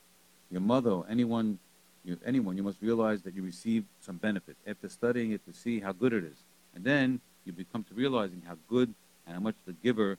[0.51, 1.59] your mother or anyone,
[2.05, 5.81] you, anyone, you must realize that you received some benefit after studying it to see
[5.81, 6.39] how good it is.
[6.75, 8.95] And then you become to realizing how good
[9.27, 10.19] and how much the giver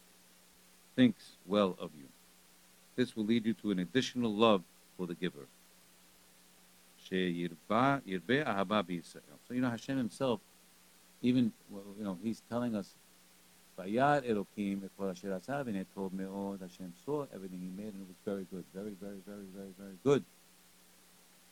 [0.96, 2.06] thinks well of you.
[2.96, 4.64] This will lead you to an additional love
[4.98, 5.48] for the giver.
[7.10, 7.50] So you
[9.62, 10.40] know Hashem Himself,
[11.22, 12.94] even you know He's telling us
[13.78, 16.32] Vayad Elokim et kol asher asav and tov me'od.
[16.34, 19.74] Oh, Hashem saw everything He made and it was very good, very, very, very, very,
[19.78, 20.24] very good.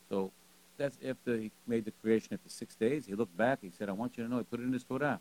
[0.09, 0.31] So
[0.77, 3.05] that's after He made the creation after six days.
[3.05, 3.59] He looked back.
[3.61, 5.19] He said, "I want you to know." He put it in His Torah.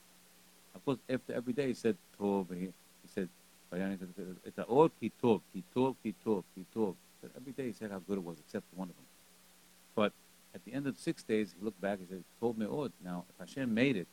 [0.75, 2.53] Of course, after every day He said tov.
[2.55, 3.29] He, he said,
[3.73, 8.39] "It's tov, ki tov, ki tov." But every day He said how good it was,
[8.39, 9.07] except one of them.
[9.95, 10.13] But
[10.55, 12.01] at the end of six days, He looked back.
[12.01, 14.09] He said, "Tov me'od." Oh, now, if Hashem made it,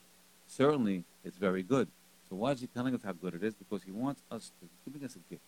[0.47, 1.87] certainly it's very good.
[2.29, 3.53] So why is he telling us how good it is?
[3.53, 5.43] Because he wants us to, he's giving us a gift.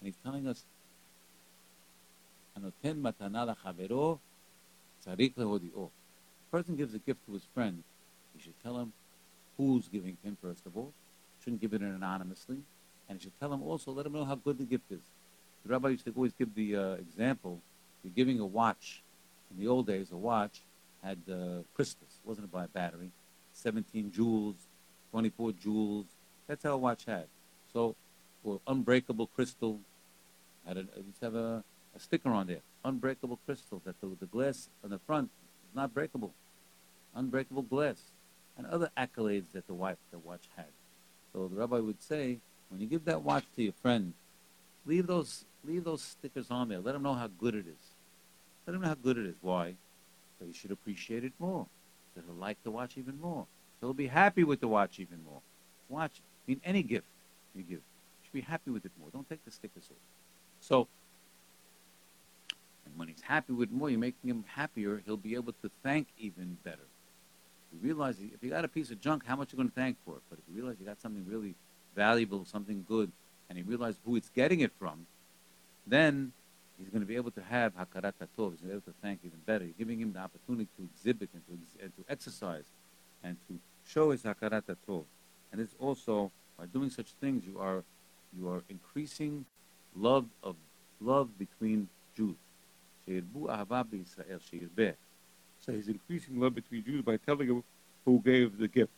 [0.00, 0.64] And he's telling us,
[2.58, 4.18] Anoten matana lachavero
[5.04, 5.86] tzarich lehodi'o.
[5.86, 7.82] A person gives a gift to his friend,
[8.36, 8.92] he should tell him
[9.56, 10.92] who's giving him, first of all.
[11.42, 12.58] Shouldn't give it anonymously.
[13.08, 15.02] And he should tell him also, let him know how good the gift is.
[15.64, 17.60] The rabbi used to always give the uh, example,
[18.02, 19.02] you're giving a watch.
[19.50, 20.62] In the old days, a watch
[21.02, 22.18] had uh, crystals.
[22.22, 23.10] It wasn't by a battery.
[23.52, 24.56] 17 jewels,
[25.14, 26.06] 24 jewels.
[26.48, 27.26] That's how a watch had.
[27.72, 27.94] So,
[28.42, 29.78] or unbreakable crystal.
[30.66, 31.62] Had a, it have a,
[31.94, 32.62] a sticker on there.
[32.84, 33.80] Unbreakable crystal.
[33.84, 35.30] That the, the glass on the front
[35.70, 36.34] is not breakable.
[37.14, 38.02] Unbreakable glass.
[38.58, 40.66] And other accolades that the wife, the watch had.
[41.32, 44.14] So the rabbi would say, when you give that watch to your friend,
[44.84, 46.80] leave those leave those stickers on there.
[46.80, 47.92] Let them know how good it is.
[48.66, 49.36] Let them know how good it is.
[49.42, 49.74] Why?
[50.40, 51.66] So he should appreciate it more.
[52.16, 53.46] So he'll like the watch even more.
[53.84, 55.42] He'll be happy with the watch even more.
[55.90, 56.12] Watch.
[56.16, 57.06] I mean, any gift
[57.54, 57.80] you give, you
[58.24, 59.10] should be happy with it more.
[59.12, 59.96] Don't take the stickers off.
[60.60, 60.88] So,
[62.86, 65.02] and when he's happy with more, you're making him happier.
[65.04, 66.86] He'll be able to thank even better.
[67.74, 69.98] You realize if you got a piece of junk, how much you're going to thank
[70.06, 70.22] for it.
[70.30, 71.54] But if you realize you got something really
[71.94, 73.12] valuable, something good,
[73.50, 75.06] and you realize who it's getting it from,
[75.86, 76.32] then
[76.78, 78.14] he's going to be able to have hakarat.
[78.18, 79.64] He's going to be able to thank even better.
[79.64, 82.64] You're giving him the opportunity to exhibit and to, and to exercise
[83.24, 85.04] and to show his hakarat tov.
[85.52, 87.84] And it's also by doing such things, you are
[88.36, 89.44] you are increasing
[89.96, 90.56] love of
[91.00, 92.36] love between Jews.
[93.06, 93.12] So
[95.72, 97.62] he's increasing love between Jews by telling him
[98.04, 98.92] who gave the gift.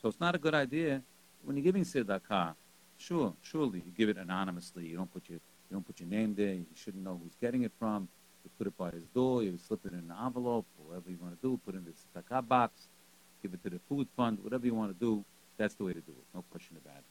[0.00, 1.02] So it's not a good idea
[1.44, 2.54] when you're giving tzedakah.
[2.96, 4.86] Sure, surely you give it anonymously.
[4.86, 6.54] You don't put your you don't put your name there.
[6.54, 8.08] You shouldn't know who's getting it from.
[8.44, 9.42] You put it by his door.
[9.42, 11.58] You slip it in an envelope, whatever you want to do.
[11.64, 12.88] Put it in the tzedakah box.
[13.44, 14.38] Give it to the food fund.
[14.40, 15.22] Whatever you want to do,
[15.58, 16.24] that's the way to do it.
[16.34, 17.04] No question about it.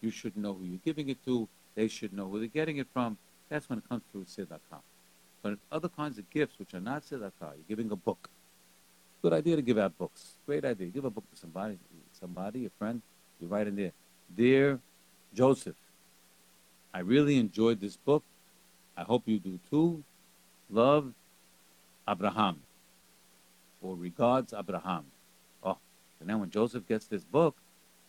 [0.00, 1.48] You should know who you're giving it to.
[1.74, 3.18] They should know where they're getting it from.
[3.48, 4.82] That's when it comes through tzedakah.
[5.42, 8.30] But other kinds of gifts, which are not tzedakah, you're giving a book.
[9.20, 10.34] Good idea to give out books.
[10.46, 10.86] Great idea.
[10.86, 11.76] Give a book to somebody,
[12.12, 13.02] somebody, a friend.
[13.40, 13.92] You write in there,
[14.36, 14.78] Dear
[15.34, 15.74] Joseph,
[16.94, 18.22] I really enjoyed this book.
[18.96, 20.04] I hope you do too.
[20.70, 21.12] Love,
[22.08, 22.60] Abraham.
[23.82, 25.06] Or regards, Abraham.
[26.20, 27.56] And then when Joseph gets this book,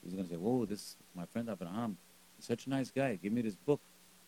[0.03, 1.97] he's going to say, Whoa, this is my friend Abraham.
[2.37, 3.17] He's such a nice guy.
[3.21, 3.79] Give me this book.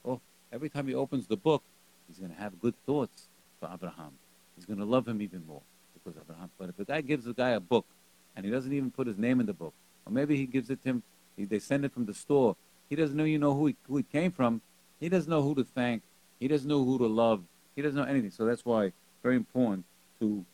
[0.06, 1.64] Oh, every time he opens the book,
[2.08, 3.28] he's going to have good thoughts
[3.60, 4.12] for Abraham.
[4.56, 5.62] He's going to love him even more
[5.94, 6.50] because Abraham.
[6.58, 7.86] But if a guy gives a guy a book
[8.36, 9.74] and he doesn't even put his name in the book,
[10.06, 11.04] or maybe he gives it to him,
[11.36, 12.56] he, they send it from the store.
[12.90, 14.62] He doesn't know you know who, he, who it came from.
[15.00, 16.04] He doesn't know who to thank.
[16.40, 17.44] He doesn't know who to love.
[17.76, 18.32] He doesn't know anything.
[18.32, 18.92] So that's why
[19.24, 19.86] very important
[20.20, 20.46] to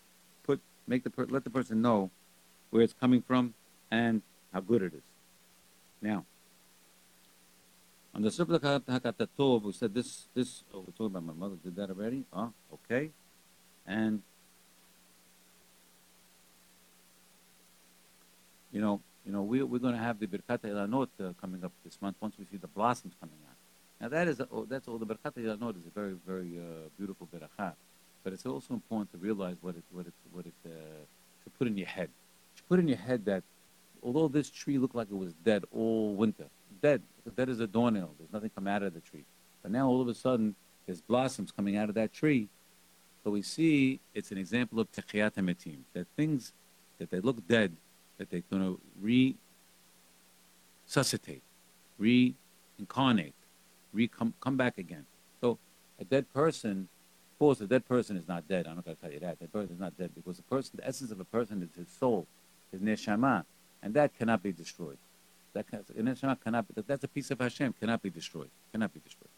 [0.44, 2.10] put make the let the person know
[2.70, 3.54] where it's coming from
[3.92, 4.22] and
[4.54, 5.02] how good it is.
[6.02, 6.26] Now,
[8.14, 11.76] on the Sifra Hakatov, we said this, this, oh, we're talking about my mother did
[11.76, 12.26] that already.
[12.34, 13.12] Oh, okay.
[13.86, 14.22] And,
[18.72, 21.72] you know, you know, we, we're going to have the Birkat Ilanot uh, coming up
[21.84, 23.56] this month once we see the blossoms coming out.
[24.02, 27.28] Now that is, oh, that's all, the Birkat Ilanot is a very, very uh, beautiful
[27.28, 27.74] Birkat.
[28.24, 31.68] But it's also important to realize what it, what it, what it, uh, to put
[31.68, 32.10] in your head.
[32.70, 33.44] Put in your head that
[34.04, 36.46] although this tree looked like it was dead all winter,
[36.82, 37.02] dead,
[37.36, 39.26] dead as a doornail, there's nothing come out of the tree.
[39.62, 40.56] But now all of a sudden,
[40.86, 42.48] there's blossoms coming out of that tree.
[43.24, 46.54] So we see it's an example of techiyat metim, that things
[47.00, 47.76] that they look dead,
[48.18, 48.80] that they're going to
[50.88, 51.44] resuscitate,
[51.98, 53.34] reincarnate,
[53.94, 55.06] re come, come back again.
[55.42, 55.58] So
[56.00, 56.88] a dead person,
[57.34, 58.68] of course, a dead person is not dead.
[58.68, 59.40] I'm not going to tell you that.
[59.40, 61.90] That person is not dead because the person, the essence of a person is his
[61.98, 62.28] soul,
[62.72, 63.46] his neshama
[63.82, 64.98] and that cannot be destroyed.
[65.54, 65.84] That can,
[66.44, 69.30] cannot be, that's a piece of Hashem, cannot be destroyed, cannot be destroyed.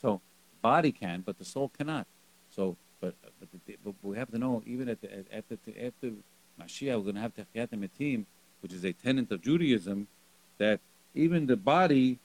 [0.00, 0.20] So
[0.60, 2.06] body can, but the soul cannot.
[2.50, 6.10] So, but but, the, but we have to know even at the, after after
[6.60, 8.26] Mashiach, we're going to have Techiyat Metim,
[8.60, 10.06] which is a tenet of Judaism,
[10.58, 10.80] that
[11.14, 12.18] even the body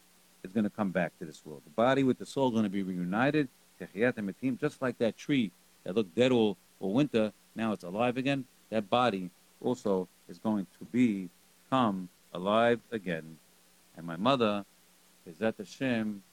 [0.43, 1.61] is going to come back to this world.
[1.65, 3.47] The body with the soul are going to be reunited.
[3.81, 5.51] Techiyat Metim, just like that tree
[5.83, 8.45] that looked dead all, all winter, now it's alive again.
[8.69, 11.29] That body also is going to be
[11.69, 13.37] come alive again.
[13.97, 14.65] And my mother,
[15.27, 16.23] Bezat Hashem,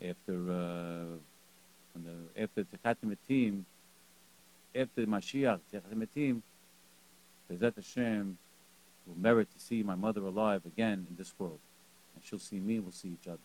[0.00, 1.16] after uh,
[1.94, 3.64] the, after Techiyat Metim,
[4.74, 6.42] after Mashiach, Techiyat Metim,
[7.50, 8.38] Bezat Hashem
[9.06, 11.58] will merit to see my mother alive again in this world.
[12.14, 13.38] And she'll see me, we'll see each other.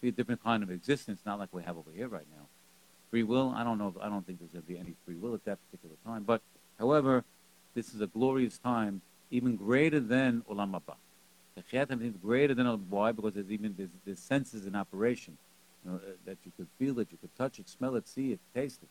[0.00, 2.46] Be a different kind of existence, not like we have over here right now.
[3.10, 5.34] Free will, I don't know, I don't think there's going to be any free will
[5.34, 6.24] at that particular time.
[6.24, 6.40] But,
[6.78, 7.24] however,
[7.74, 9.02] this is a glorious time
[9.32, 10.94] even greater than Olam Haba.
[11.58, 13.12] Techiyat is greater than why?
[13.12, 15.36] Because there's even there's, there's senses in operation
[15.84, 18.32] you know, uh, that you could feel it, you could touch it, smell it, see
[18.32, 18.88] it, taste it.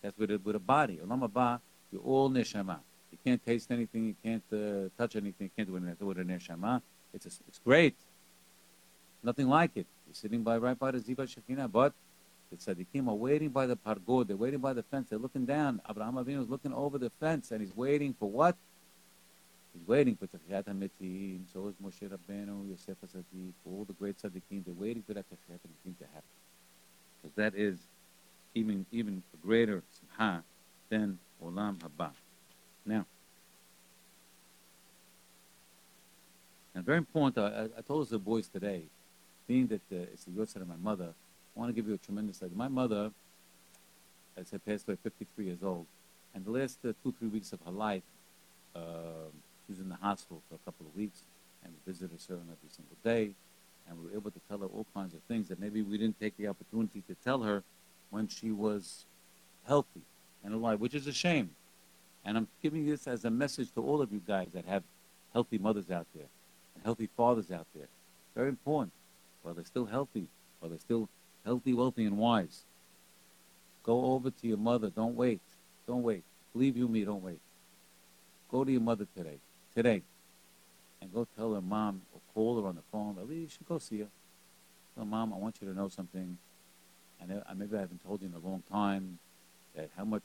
[0.00, 0.98] That's with a, with a body.
[1.04, 1.60] Olam Haba,
[1.92, 2.78] you're all neshama.
[3.12, 6.24] You can't taste anything, you can't uh, touch anything, you can't do anything with a
[6.24, 6.80] neshama.
[7.12, 7.96] It's a, it's great.
[9.22, 9.86] Nothing like it.
[10.06, 11.92] You're sitting by right by the Ziva Shekhinah, but
[12.50, 14.28] the tzaddikim are waiting by the pargod.
[14.28, 15.08] They're waiting by the fence.
[15.10, 15.80] They're looking down.
[15.88, 18.56] Abraham Avinu is looking over the fence, and he's waiting for what?
[19.72, 24.64] He's waiting for Techiyat HaMetim, so is Moshe Rabbeinu, Yosef HaTzaddik, all the great tzaddikim.
[24.64, 26.22] They're waiting for that Techiyat HaMetim to happen.
[27.22, 27.78] Because that is
[28.54, 30.42] even even a greater simha
[30.88, 32.10] than Olam Haba.
[32.84, 33.06] Now,
[36.74, 38.82] and very important, I, I told the boys today,
[39.46, 41.12] being that uh, it's the yahrzeit of my mother,
[41.56, 42.56] I want to give you a tremendous idea.
[42.56, 43.10] My mother,
[44.36, 45.86] as I passed away, 53 years old,
[46.34, 48.02] and the last uh, two, three weeks of her life,
[48.74, 49.30] uh,
[49.70, 51.22] she was in the hospital for a couple of weeks,
[51.62, 53.30] and we visited her every single day,
[53.88, 56.18] and we were able to tell her all kinds of things that maybe we didn't
[56.18, 57.62] take the opportunity to tell her
[58.10, 59.04] when she was
[59.68, 60.02] healthy
[60.42, 61.50] and alive, which is a shame.
[62.24, 64.82] And I'm giving this as a message to all of you guys that have
[65.32, 66.26] healthy mothers out there
[66.74, 67.86] and healthy fathers out there.
[68.34, 68.92] Very important.
[69.42, 70.26] While they're still healthy,
[70.58, 71.08] while they're still
[71.44, 72.64] healthy, wealthy, and wise.
[73.84, 74.90] Go over to your mother.
[74.90, 75.40] Don't wait.
[75.86, 76.24] Don't wait.
[76.52, 77.38] Believe you me, don't wait.
[78.50, 79.38] Go to your mother today.
[79.74, 80.02] Today.
[81.00, 83.16] And go tell her mom or call her on the phone.
[83.26, 84.08] Least you should go see her.
[84.94, 86.36] Tell her, mom, I want you to know something
[87.20, 89.18] and I, maybe I haven't told you in a long time
[89.76, 90.22] that how much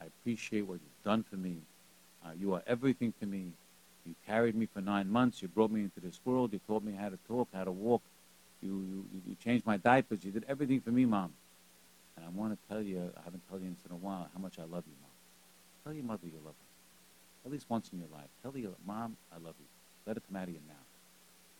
[0.00, 1.58] I appreciate what you've done for me.
[2.24, 3.52] Uh, you are everything to me.
[4.06, 5.40] You carried me for nine months.
[5.40, 6.52] You brought me into this world.
[6.52, 8.02] You taught me how to talk, how to walk.
[8.62, 10.24] You, you, you changed my diapers.
[10.24, 11.32] You did everything for me, Mom.
[12.16, 14.58] And I want to tell you, I haven't told you in a while, how much
[14.58, 15.10] I love you, Mom.
[15.84, 16.63] Tell your mother you love her.
[17.44, 18.28] At least once in your life.
[18.42, 19.66] Tell your Mom, I love you.
[20.06, 20.76] Let it come out of your mouth.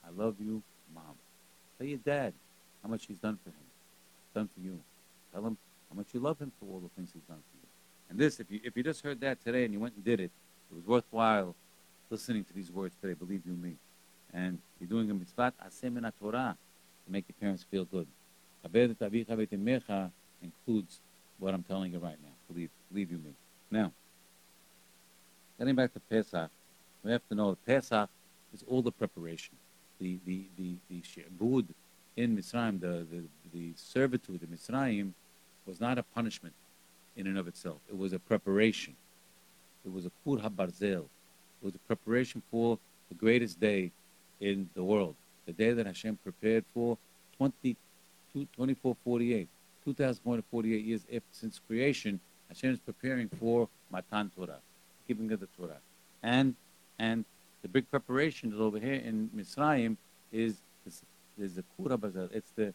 [0.07, 0.63] I love you,
[0.95, 1.15] Mom.
[1.79, 2.33] Tell your dad
[2.83, 3.65] how much he's done for him
[4.35, 4.79] done for you.
[5.33, 5.57] Tell him
[5.89, 7.69] how much you love him for all the things he's done for you.
[8.11, 10.21] And this, if you if you just heard that today and you went and did
[10.21, 10.31] it,
[10.71, 11.55] it was worthwhile
[12.11, 13.15] listening to these words today.
[13.15, 13.77] Believe you me.
[14.33, 16.57] And you're doing a mitzvah asem Torah
[17.07, 18.07] to make your parents feel good.
[20.43, 21.01] includes
[21.39, 22.33] what I'm telling you right now.
[22.53, 23.31] Believe, believe you me.
[23.71, 23.93] Now,
[25.59, 26.51] getting back to Pesach,
[27.03, 28.09] we have to know that Pesach
[28.53, 29.55] is all the preparation.
[30.01, 31.67] The the the the shebud
[32.17, 35.13] in Mitzrayim, the, the, the servitude in Mitzrayim
[35.67, 36.55] was not a punishment
[37.17, 37.79] in and of itself.
[37.89, 38.95] It was a preparation.
[39.85, 41.05] It was a kur habarzel.
[41.05, 42.79] It was a preparation for
[43.09, 43.91] the greatest day
[44.41, 45.15] in the world,
[45.47, 46.99] the day that Hashem prepared for
[47.39, 47.77] 20,
[48.33, 49.49] 2448,
[49.85, 51.03] 2448 years
[51.33, 52.21] since creation.
[52.49, 54.59] Hashem is preparing for Matan Torah,
[55.07, 55.81] giving of the Torah,
[56.23, 56.55] and
[56.99, 57.25] and
[57.63, 59.97] the big preparation is over here in Mitzrayim
[60.33, 60.57] is
[61.37, 62.31] there's the kur habarzel.
[62.33, 62.75] It's the,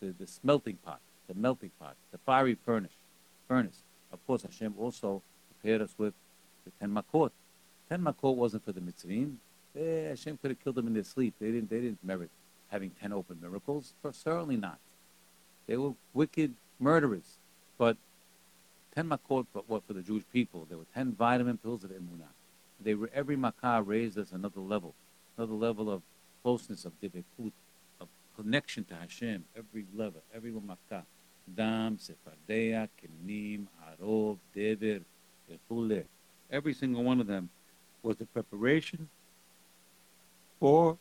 [0.00, 2.92] the, the smelting pot, the melting pot, the fiery furnace.
[3.46, 3.82] Furnace.
[4.12, 5.22] Of course, Hashem also
[5.60, 6.14] prepared us with
[6.64, 7.30] the ten makot.
[7.88, 9.36] Ten makot wasn't for the Mitzrim.
[9.78, 11.34] Eh, Hashem could have killed them in their sleep.
[11.40, 11.70] They didn't.
[11.70, 12.30] They didn't merit
[12.70, 13.92] having ten open miracles.
[14.02, 14.78] For certainly not.
[15.66, 17.36] They were wicked murderers.
[17.76, 17.96] But
[18.94, 20.66] ten makot for what for the Jewish people.
[20.68, 22.32] There were ten vitamin pills of emunah.
[22.80, 24.94] They were every makah raised us another level,
[25.36, 26.02] another level of
[26.42, 27.52] closeness of divekut,
[28.00, 31.04] of connection to Hashem, every level, every makkah.
[31.56, 35.00] Dam, Sefardea, Kenim, Arov, Dever,
[35.50, 36.04] Echule.
[36.50, 37.48] Every single one of them
[38.02, 39.08] was the preparation
[40.60, 40.98] for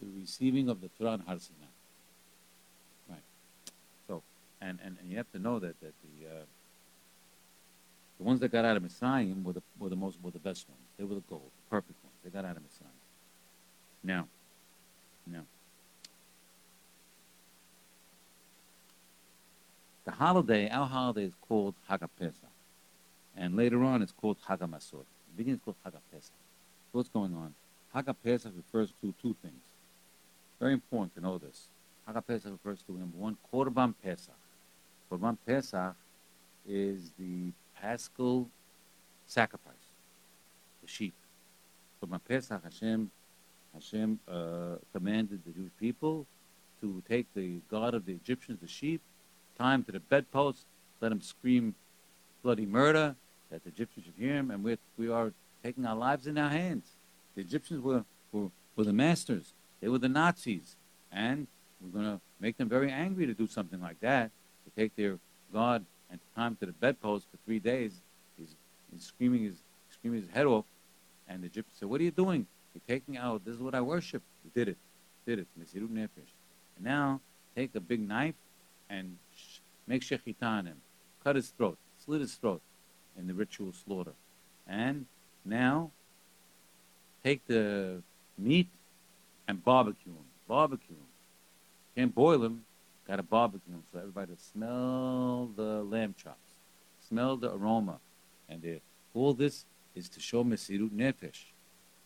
[0.00, 1.67] the receiving of the Torah Har Sinai.
[4.60, 6.44] And, and, and you have to know that, that the uh,
[8.18, 10.68] the ones that got out of Messiah were the, were the most were the best
[10.68, 10.80] ones.
[10.98, 12.16] They were the gold, the perfect ones.
[12.24, 12.88] They got out of Messiah.
[14.02, 14.26] Now,
[15.26, 15.40] no.
[20.04, 22.50] The holiday, our holiday is called Hag Pesach.
[23.36, 25.04] And later on it's called Hag Matzot.
[25.04, 26.32] The beginning is called Hag Pesach.
[26.90, 27.54] So what's going on?
[27.94, 29.62] Hag Pesach refers to two things.
[30.58, 31.66] Very important to know this.
[32.06, 34.34] Hag Pesach refers to number one, Korban Pesach.
[35.10, 35.94] Korban Pesach
[36.66, 38.48] is the paschal
[39.26, 39.74] sacrifice,
[40.82, 41.14] the sheep.
[42.02, 43.10] Korban Pesach, Hashem
[43.74, 46.26] Hashem uh, commanded the Jewish people
[46.80, 49.00] to take the God of the Egyptians, the sheep,
[49.58, 50.64] tie him to the bedpost,
[51.00, 51.74] let him scream
[52.42, 53.14] bloody murder,
[53.50, 55.32] that the Egyptians should hear him, and we we are
[55.62, 56.90] taking our lives in our hands.
[57.34, 59.52] The Egyptians were, were, were the masters.
[59.80, 60.76] They were the Nazis.
[61.12, 61.46] And
[61.80, 64.30] we're going to make them very angry to do something like that,
[64.78, 65.18] take their
[65.52, 67.92] God and him to the bedpost for three days.
[68.36, 68.54] He's,
[68.92, 69.56] he's screaming his
[69.92, 70.64] screaming his head off.
[71.28, 72.46] And the Egyptians said, What are you doing?
[72.74, 74.22] You're taking out, this is what I worship.
[74.44, 74.76] He did it.
[75.26, 75.46] Did it.
[75.56, 77.20] And now,
[77.56, 78.34] take a big knife
[78.88, 80.76] and sh- make shechita on him.
[81.24, 81.76] Cut his throat.
[82.04, 82.62] Slit his throat
[83.18, 84.12] in the ritual slaughter.
[84.66, 85.06] And
[85.44, 85.90] now,
[87.24, 88.02] take the
[88.38, 88.68] meat
[89.46, 90.24] and barbecue him.
[90.46, 91.08] Barbecue him.
[91.96, 92.64] Can't boil him.
[93.08, 96.52] Got to barbecue so everybody smell the lamb chops.
[97.08, 98.00] Smell the aroma.
[98.50, 98.80] And
[99.14, 101.52] all this is to show Mesirut Nefesh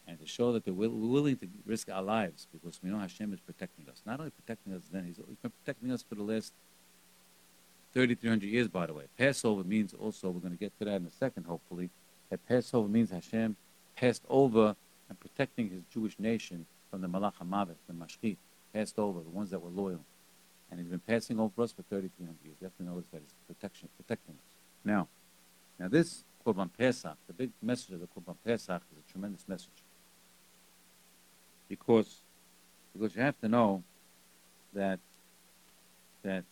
[0.07, 3.40] and to show that we're willing to risk our lives because we know Hashem is
[3.40, 4.00] protecting us.
[4.07, 6.53] Not only protecting us then, He's, been protecting us for the last
[7.94, 9.05] 3,300 years, by the way.
[9.18, 11.90] Passover means also, we're going to get to that in a second, hopefully,
[12.30, 13.57] that Passover means Hashem
[13.96, 14.76] passed over
[15.09, 18.36] and protecting his Jewish nation from the Malach HaMavet, the Mashchit,
[18.72, 20.05] passed over, the ones that were loyal.
[20.72, 22.56] And he's been passing over us for 3,300 years.
[22.58, 24.50] You have to notice that he's protection, protecting us.
[24.82, 25.06] Now,
[25.78, 29.68] now this Korban Pesach, the big message of the Korban Pesach is a tremendous message.
[31.68, 32.22] Because,
[32.94, 33.82] because you have to know
[34.72, 34.98] that,
[36.22, 36.44] that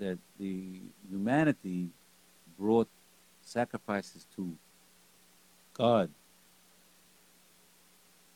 [0.00, 0.80] that the
[1.10, 1.90] humanity
[2.58, 2.88] brought
[3.44, 4.56] sacrifices to
[5.74, 6.10] God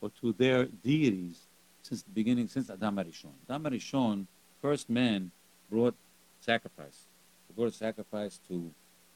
[0.01, 1.41] or to their deities
[1.85, 3.35] since the beginning, since Adam HaRishon.
[3.49, 4.27] Adam HaRishon,
[4.63, 5.31] first man,
[5.71, 5.95] brought
[6.41, 7.05] sacrifice.
[7.47, 8.73] He brought sacrifice to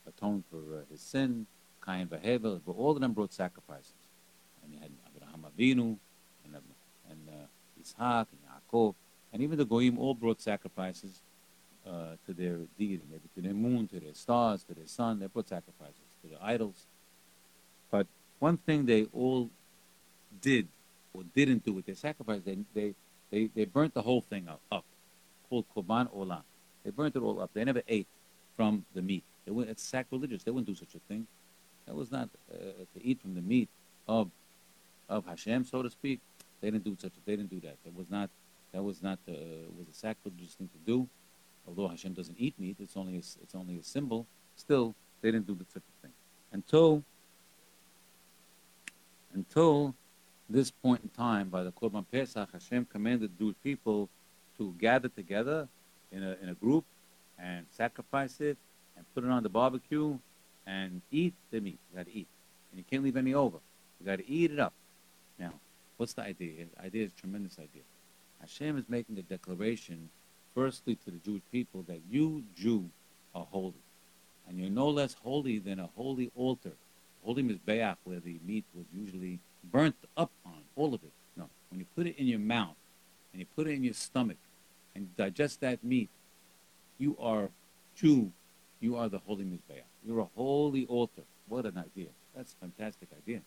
[0.06, 1.46] atone for uh, his sin,
[1.84, 3.92] Cain Vahevel, but all of them brought sacrifices.
[4.62, 5.96] And he had Abraham Avinu,
[6.44, 6.62] and,
[7.10, 8.94] and uh, Ishaq, and Yaakov,
[9.32, 11.20] and even the Goyim all brought sacrifices
[11.86, 15.20] uh, to their deity, maybe to their moon, to their stars, to their sun.
[15.20, 16.84] They brought sacrifices to their idols.
[17.90, 18.06] But
[18.40, 19.48] one thing they all
[20.42, 20.68] did
[21.18, 22.94] or didn't do with they sacrificed, they they
[23.30, 24.84] they, they burnt the whole thing up, up
[25.48, 26.42] called korban olah.
[26.84, 27.50] They burnt it all up.
[27.52, 28.06] They never ate
[28.56, 29.24] from the meat.
[29.46, 30.42] Went, it's sacrilegious.
[30.42, 31.26] They wouldn't do such a thing.
[31.86, 32.56] That was not uh,
[32.94, 33.68] to eat from the meat
[34.06, 34.30] of
[35.08, 36.20] of Hashem, so to speak.
[36.60, 37.12] They didn't do such.
[37.12, 37.76] A, they didn't do that.
[37.84, 38.30] That was not.
[38.72, 39.18] That was not.
[39.28, 39.32] Uh,
[39.78, 41.08] was a sacrilegious thing to do
[41.68, 44.26] although Hashem doesn't eat meat, it's only a, it's only a symbol.
[44.56, 46.12] Still, they didn't do the such a thing
[46.52, 47.02] until
[49.34, 49.94] until
[50.48, 54.08] this point in time, by the Korban Pesach, Hashem commanded the Jewish people
[54.56, 55.68] to gather together
[56.10, 56.84] in a in a group
[57.38, 58.56] and sacrifice it
[58.96, 60.18] and put it on the barbecue
[60.66, 61.78] and eat the meat.
[61.90, 62.28] You got to eat,
[62.70, 63.58] and you can't leave any over.
[64.00, 64.72] You got to eat it up.
[65.38, 65.52] Now,
[65.96, 66.66] what's the idea?
[66.76, 67.82] The idea is a tremendous idea.
[68.40, 70.10] Hashem is making a declaration
[70.54, 72.88] firstly to the Jewish people that you, Jew,
[73.34, 73.74] are holy.
[74.48, 76.72] And you're no less holy than a holy altar.
[77.24, 81.12] Holy Mizbeach, where the meat was usually burnt up on, all of it.
[81.36, 81.48] No.
[81.70, 82.76] When you put it in your mouth
[83.32, 84.38] and you put it in your stomach
[84.94, 86.08] and digest that meat,
[86.98, 87.50] you are
[87.94, 88.32] Jew.
[88.80, 89.82] You are the holy Mizbeach.
[90.06, 91.22] You're a holy altar.
[91.48, 92.08] What an idea.
[92.36, 93.40] That's a fantastic idea.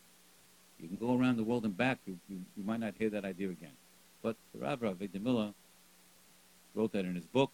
[0.80, 2.00] You can go around the world and back.
[2.06, 3.72] You, you, you might not hear that idea again.
[4.22, 5.54] But the Rav Rav Miller
[6.76, 7.52] wrote that in his book,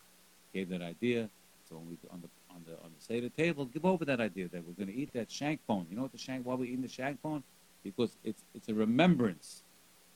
[0.53, 1.29] gave that idea.
[1.69, 4.47] So when we on the on the on the Seder table, give over that idea
[4.47, 5.85] that we're going to eat that shank bone.
[5.89, 6.45] You know what the shank?
[6.45, 7.43] Why we eating the shank bone?
[7.83, 9.63] Because it's it's a remembrance.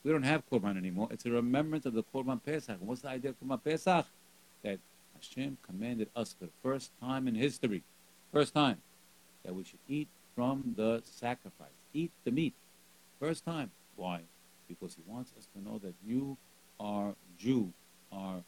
[0.04, 1.10] We don't have korban anymore.
[1.12, 2.78] It's a remembrance of the korban Pesach.
[2.80, 4.06] What's the idea of korban Pesach?
[4.64, 4.80] That
[5.16, 7.84] Hashem commanded us for the first time in history,
[8.32, 8.78] first time,
[9.44, 12.54] that we should eat from the sacrifice, eat the meat,
[13.20, 13.72] first time.
[13.96, 14.22] Why?
[14.68, 16.38] Because He wants us to know that you
[16.80, 17.74] are Jew,
[18.12, 18.44] are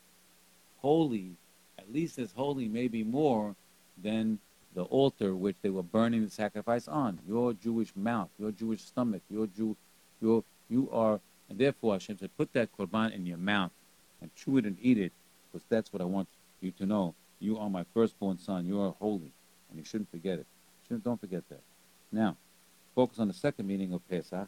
[0.81, 1.31] holy,
[1.77, 3.55] at least as holy, maybe more
[4.01, 4.39] than
[4.73, 7.19] the altar which they were burning the sacrifice on.
[7.27, 9.75] Your Jewish mouth, your Jewish stomach, your Jew,
[10.21, 11.19] your you are,
[11.49, 13.71] and therefore Hashem said, put that korban in your mouth
[14.21, 15.11] and chew it and eat it,
[15.51, 16.27] because that's what I want
[16.61, 17.13] you to know.
[17.39, 18.65] You are my firstborn son.
[18.65, 19.31] You are holy,
[19.69, 20.47] and you shouldn't forget it.
[20.87, 21.61] Shouldn't, don't forget that.
[22.11, 22.37] Now,
[22.95, 24.47] focus on the second meaning of Pesach.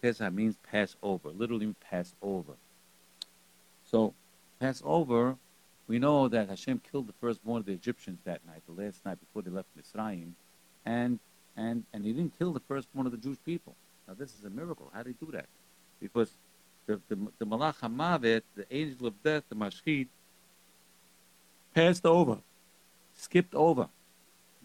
[0.00, 2.54] Pesach means Passover, literally Passover.
[3.84, 4.14] So,
[4.58, 5.36] pass over
[5.88, 9.18] we know that Hashem killed the firstborn of the Egyptians that night, the last night
[9.20, 10.32] before they left Mitzrayim,
[10.84, 11.18] and
[11.56, 13.74] and and he didn't kill the firstborn of the Jewish people.
[14.06, 14.90] Now this is a miracle.
[14.92, 15.46] How did he do that?
[16.00, 16.30] Because
[16.86, 20.08] the the, the Malach Hamavet, the angel of death, the Mashchit,
[21.74, 22.38] passed over,
[23.14, 23.88] skipped over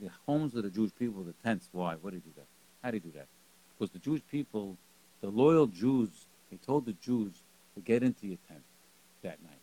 [0.01, 1.69] the homes of the Jewish people, the tents.
[1.71, 1.95] Why?
[1.95, 2.47] What did he do that?
[2.83, 3.27] How did he do that?
[3.77, 4.77] Because the Jewish people,
[5.21, 6.09] the loyal Jews,
[6.49, 7.31] he told the Jews
[7.75, 8.63] to get into your tent
[9.23, 9.56] that night.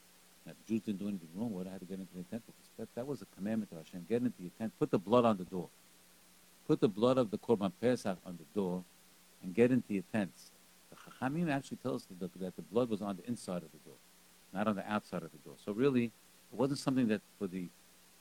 [0.47, 1.53] The Jews didn't do anything wrong.
[1.53, 2.43] What I had to get into the tent?
[2.79, 4.07] That, that was a commandment of Hashem.
[4.09, 4.73] Get into your tent.
[4.79, 5.69] Put the blood on the door.
[6.67, 8.85] Put the blood of the Korban Pesach on the door
[9.43, 10.51] and get into your tents.
[10.91, 13.71] The Chachamim actually tells us that the, that the blood was on the inside of
[13.73, 13.97] the door,
[14.53, 15.55] not on the outside of the door.
[15.65, 16.13] So really, it
[16.59, 17.67] wasn't something that for the,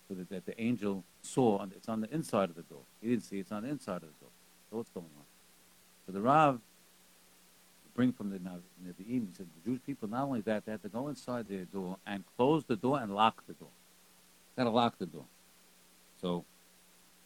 [0.08, 1.60] for the that the angel saw.
[1.60, 2.82] On it's on the inside of the door.
[3.02, 3.40] He didn't see.
[3.40, 4.30] It's on the inside of the door.
[4.70, 5.26] So what's going on?
[6.06, 6.60] So the Rav
[7.96, 9.28] bring from the Nevi'im.
[9.28, 11.98] He said the Jewish people, not only that, they had to go inside their door
[12.06, 13.70] and close the door and lock the door.
[14.58, 15.26] Got to lock the door.
[16.22, 16.46] So,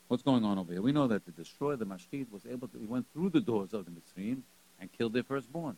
[0.08, 0.82] what's going on over here?
[0.82, 3.74] We know that the destroyer, the Mashchit, was able to, he went through the doors
[3.74, 4.42] of the Mitzrayim
[4.80, 5.76] and killed their firstborn.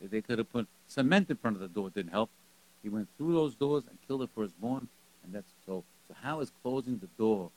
[0.00, 2.30] If they could have put cement in front of the door, didn't help.
[2.82, 4.88] He went through those doors and killed the firstborn,
[5.24, 5.84] and that's so.
[6.08, 7.50] So how is closing the door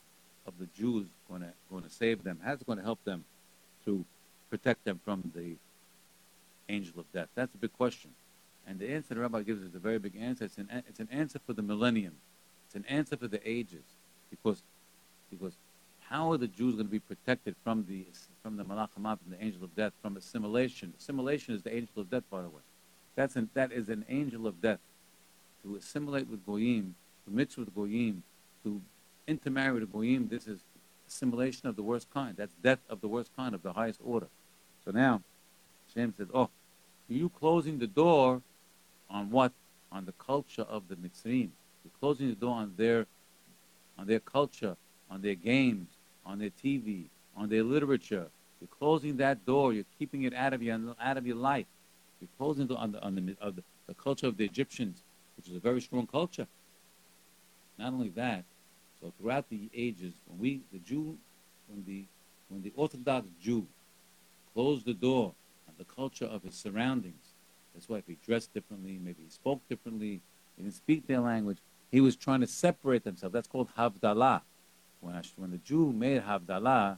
[0.45, 2.39] of the Jews going to going to save them?
[2.43, 3.25] How's it going to help them
[3.85, 4.05] to
[4.51, 5.55] protect them from the
[6.69, 7.29] angel of death?
[7.35, 8.11] That's a big question.
[8.67, 10.45] And the answer the rabbi gives is a very big answer.
[10.45, 12.13] It's an, it's an answer for the millennium.
[12.65, 13.83] It's an answer for the ages.
[14.29, 14.63] Because,
[15.29, 15.53] because
[16.09, 18.05] how are the Jews going to be protected from the
[18.43, 20.93] from the Malach from the angel of death, from assimilation?
[20.99, 22.61] Assimilation is the angel of death, by the way.
[23.15, 24.79] That's an, that is an angel of death.
[25.63, 26.95] To assimilate with Goyim,
[27.25, 28.23] to mix with Goyim,
[28.63, 28.81] to
[29.27, 30.59] intermarry with Goyim, this is
[31.07, 32.35] assimilation of the worst kind.
[32.37, 34.27] That's death of the worst kind, of the highest order.
[34.83, 35.21] So now,
[35.87, 36.49] Hashem says, oh,
[37.07, 38.41] you closing the door
[39.09, 39.51] on what?
[39.91, 41.49] On the culture of the Mitzrayim.
[41.83, 43.05] You're closing the door on their,
[43.97, 44.75] on their culture,
[45.09, 45.87] on their games,
[46.25, 47.05] on their TV,
[47.37, 48.27] on their literature.
[48.59, 49.73] You're closing that door.
[49.73, 51.67] You're keeping it out of your out of your life.
[52.19, 55.03] You're closing the on the on the, of the, the culture of the Egyptians,
[55.37, 56.47] which is a very strong culture.
[57.77, 58.43] Not only that,
[58.99, 61.17] so throughout the ages, when we the Jew,
[61.67, 62.05] when the
[62.49, 63.67] when the Orthodox Jew
[64.53, 65.33] closed the door
[65.77, 67.33] the culture of his surroundings,
[67.73, 70.21] that's why if he dressed differently, maybe he spoke differently,
[70.55, 71.57] he didn't speak their language,
[71.91, 73.33] he was trying to separate himself.
[73.33, 74.41] That's called Havdalah.
[75.01, 76.97] When, when the Jew made Havdalah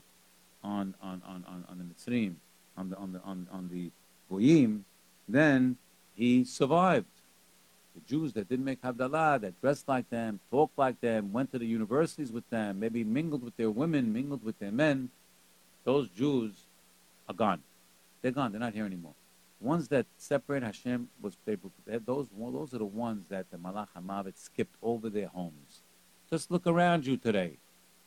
[0.62, 2.34] on, on, on, on, on the Mitzrayim,
[2.76, 3.90] on the, on the, on, on the
[4.30, 4.84] Goyim,
[5.28, 5.76] then
[6.14, 7.06] he survived.
[7.94, 11.58] The Jews that didn't make Havdalah, that dressed like them, talked like them, went to
[11.58, 15.10] the universities with them, maybe mingled with their women, mingled with their men,
[15.84, 16.52] those Jews
[17.28, 17.62] are gone.
[18.22, 18.52] They're gone.
[18.52, 19.14] They're not here anymore
[19.60, 21.58] ones that separate Hashem was to,
[22.04, 25.82] those, those are the ones that the Malach HaMavet skipped over their homes.
[26.30, 27.56] Just look around you today.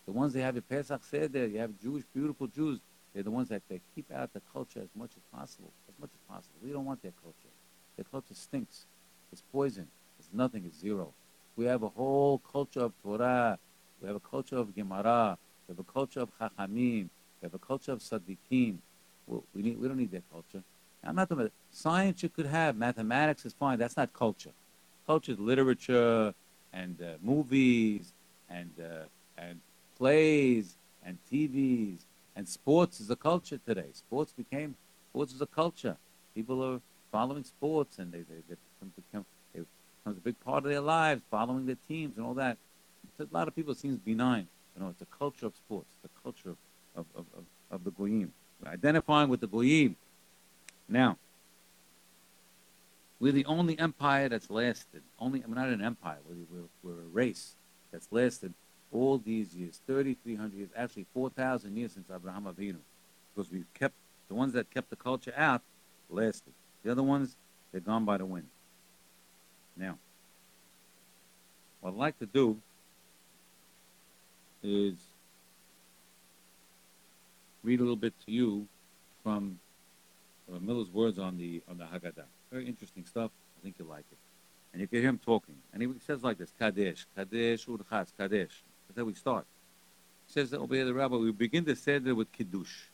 [0.06, 2.80] The ones they have in Pesach Seder, you have Jewish, beautiful Jews.
[3.14, 5.72] They're the ones that they keep out the culture as much as possible.
[5.90, 6.56] As much as possible.
[6.64, 7.54] We don't want their culture.
[7.98, 8.86] Their culture stinks.
[9.32, 9.88] It's poison.
[10.20, 10.64] It's nothing.
[10.66, 11.14] It's zero.
[11.56, 13.60] We have a whole culture of Torah.
[14.02, 15.38] We have a culture of Gemara.
[15.68, 17.10] We have a culture of Chachamim.
[17.10, 18.78] We have a culture of Tzaddikim.
[19.54, 20.64] We, need, we don't need their culture.
[21.04, 22.22] I'm not talking about science.
[22.22, 23.80] You could have mathematics is fine.
[23.80, 24.52] That's not culture.
[25.08, 26.34] Culture is literature
[26.74, 28.14] and uh, movies
[28.50, 29.06] and uh,
[29.38, 29.60] and
[29.98, 32.00] plays and TVs
[32.36, 33.88] and sports is a culture today.
[33.94, 34.76] Sports became
[35.10, 35.98] sports is a culture.
[36.36, 36.80] People are
[37.12, 38.56] following sports and they they,
[38.96, 39.26] become
[39.56, 39.66] it
[40.04, 42.58] becomes a big part of their lives, following their teams and all that.
[43.18, 44.48] To a lot of people, it seems benign.
[44.76, 46.58] You know, it's a culture of sports, the culture of
[46.96, 48.34] of, of, of, of the goyim.
[48.66, 49.96] Identifying with the goyim
[50.88, 51.18] now,
[53.20, 55.02] we're the only empire that's lasted.
[55.20, 56.18] Only, we're not an empire.
[56.28, 57.56] We're, we're, we're a race
[57.92, 58.54] that's lasted
[58.92, 62.78] all these years, 3,300 years, actually 4,000 years since Abraham Avinu,
[63.34, 63.94] because we've kept
[64.28, 65.62] the ones that kept the culture out
[66.10, 66.54] lasted.
[66.84, 67.36] The other ones,
[67.72, 68.48] they're gone by the wind.
[69.78, 69.98] Now,
[71.80, 72.58] what I'd like to do
[74.62, 74.96] is
[77.64, 78.68] read a little bit to you
[79.24, 79.60] from
[80.52, 82.26] uh, Miller's words on the on the Haggadah.
[82.52, 83.32] Very interesting stuff.
[83.60, 84.18] I think you'll like it.
[84.74, 85.56] And you can hear him talking.
[85.74, 88.64] And he says like this, Kadesh, Kadesh, Urchatz, Kadesh.
[88.88, 89.46] That's how we start.
[90.28, 92.86] He says over here, the rabbi, we begin the Seder with Kiddush.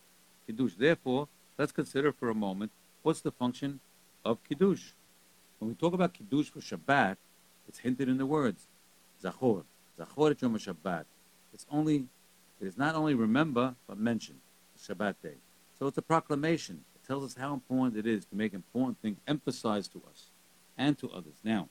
[0.45, 0.74] Kiddush.
[0.78, 2.72] Therefore, let's consider for a moment,
[3.03, 3.80] what's the function
[4.26, 4.91] of Kiddush?
[5.59, 7.18] When we talk about Kiddush for Shabbat,
[7.68, 8.68] it's hinted in the words,
[9.24, 9.63] Zachor.
[9.99, 11.05] Zachor et Yom Shabbat.
[11.53, 12.05] It's only,
[12.61, 14.36] it is not only remember, but mention,
[14.78, 15.36] Shabbat day.
[15.78, 19.17] So it's a proclamation It tells us how important it is to make important things
[19.28, 20.25] emphasized to us
[20.78, 21.36] and to others.
[21.43, 21.69] Now,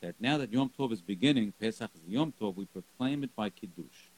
[0.00, 3.50] that now that Yom Tov is beginning, Pesach is Yom Tov, we proclaim it by
[3.50, 4.10] Kiddush.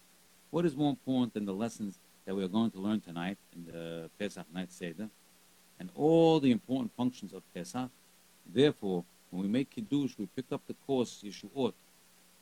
[0.51, 3.66] What is more important than the lessons that we are going to learn tonight in
[3.66, 5.09] the Pesach night Seder
[5.79, 7.91] and all the important functions of Pesach?
[8.53, 11.72] Therefore, when we make Kiddush, we pick up the kos Yeshuot,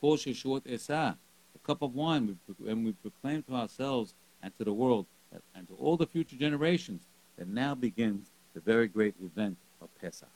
[0.01, 1.16] kos Yeshuot Esah,
[1.55, 5.07] a cup of wine, and we proclaim to ourselves and to the world
[5.55, 7.03] and to all the future generations
[7.37, 10.28] that now begins the very great event of Pesach.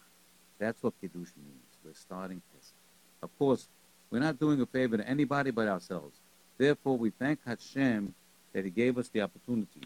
[0.59, 1.69] That's what Kiddush means.
[1.85, 2.75] We're starting Pesach.
[3.23, 3.69] Of course,
[4.11, 6.19] we're not doing a favor to anybody but ourselves.
[6.57, 8.15] Therefore, we thank Hashem
[8.53, 9.83] that He gave us the opportunity.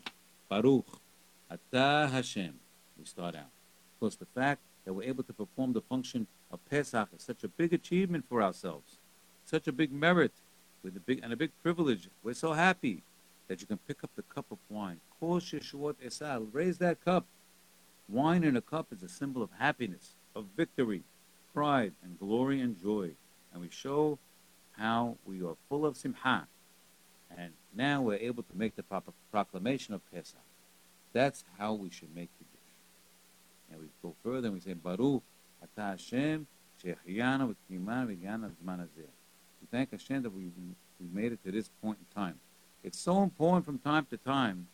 [0.49, 0.87] Baruch,
[1.51, 2.55] Atah Hashem.
[2.99, 3.43] We start out.
[3.43, 7.45] Of course, the fact that we're able to perform the function of Pesach is such
[7.45, 8.97] a big achievement for ourselves,
[9.45, 10.33] such a big merit,
[10.83, 12.09] with a big and a big privilege.
[12.23, 13.03] We're so happy
[13.53, 14.99] that you can pick up the cup of wine.
[15.21, 17.27] Raise that cup.
[18.09, 21.03] Wine in a cup is a symbol of happiness, of victory,
[21.53, 23.11] pride, and glory and joy.
[23.53, 24.19] And we show
[24.79, 26.49] how we are full of simha.
[27.37, 30.41] And now we're able to make the proper proclamation of Pesach.
[31.13, 33.71] That's how we should make the dish.
[33.71, 35.23] And we go further and we say, Baruch
[35.63, 36.47] Ata Hashem
[36.83, 40.51] Shehiyana V'Kimana V'Yana Zman We thank Hashem that we,
[40.99, 42.41] we made it to this point in time.
[42.85, 44.66] It's so important from time to time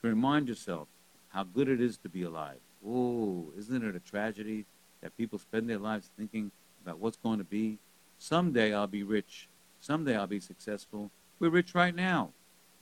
[0.00, 0.86] to remind yourself
[1.30, 2.60] how good it is to be alive.
[2.86, 4.64] Oh, isn't it a tragedy
[5.00, 7.78] that people spend their lives thinking about what's going to be?
[8.18, 9.48] Someday I'll be rich.
[9.80, 11.10] Someday I'll be successful.
[11.40, 12.30] We're rich right now.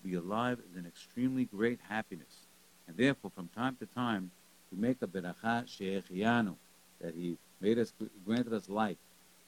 [0.03, 2.47] To be alive is an extremely great happiness.
[2.87, 4.31] And therefore, from time to time,
[4.71, 6.57] we make a beracha she'echianu,
[7.01, 7.95] that he made us,
[8.27, 8.99] granted us life.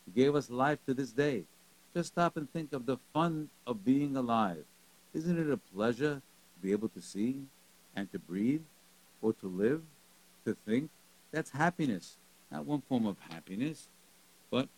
[0.06, 1.44] He gave us life to this day.
[1.94, 4.64] Just stop and think of the fun of being alive.
[5.14, 6.22] Isn't it a pleasure
[6.54, 7.42] to be able to see
[7.94, 8.62] and to breathe
[9.20, 9.82] or to live,
[10.46, 10.90] to think?
[11.30, 12.16] That's happiness.
[12.50, 13.88] Not one form of happiness,
[14.50, 14.68] but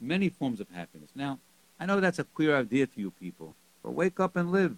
[0.00, 1.10] many forms of happiness.
[1.14, 1.38] Now,
[1.78, 4.76] I know that's a queer idea to you people, but wake up and live.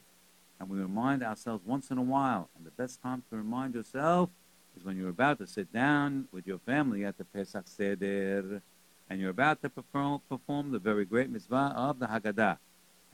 [0.59, 2.49] And we remind ourselves once in a while.
[2.57, 4.31] And the best time to remind yourself
[4.77, 8.63] is when you're about to sit down with your family at the Pesach Seder
[9.09, 12.59] and you're about to perform, perform the very great mitzvah of the Haggadah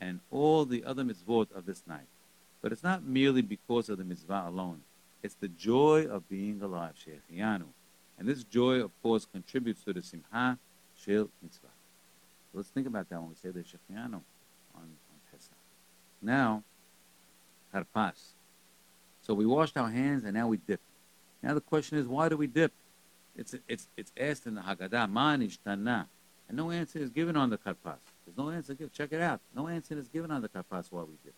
[0.03, 2.09] and all the other mitzvot of this night.
[2.61, 4.81] But it's not merely because of the mitzvah alone.
[5.23, 7.67] It's the joy of being alive, Shechianu.
[8.19, 10.59] And this joy, of course, contributes to the Simha
[10.99, 11.69] Shel Mitzvah.
[12.51, 14.23] So let's think about that when we say the Shechianu on,
[14.75, 15.55] on Pesach.
[16.21, 16.65] Now,
[17.73, 18.33] Karpas.
[19.23, 20.81] So we washed our hands and now we dip.
[21.45, 22.73] Now the question is, why do we dip?
[23.37, 26.07] It's, it's, it's asked in the Haggadah, Mah Nishtanah.
[26.49, 27.99] And no answer is given on the karpas.
[28.25, 28.91] There's no answer given.
[28.95, 29.41] Check it out.
[29.55, 31.35] No answer is given on the karpas why we dip.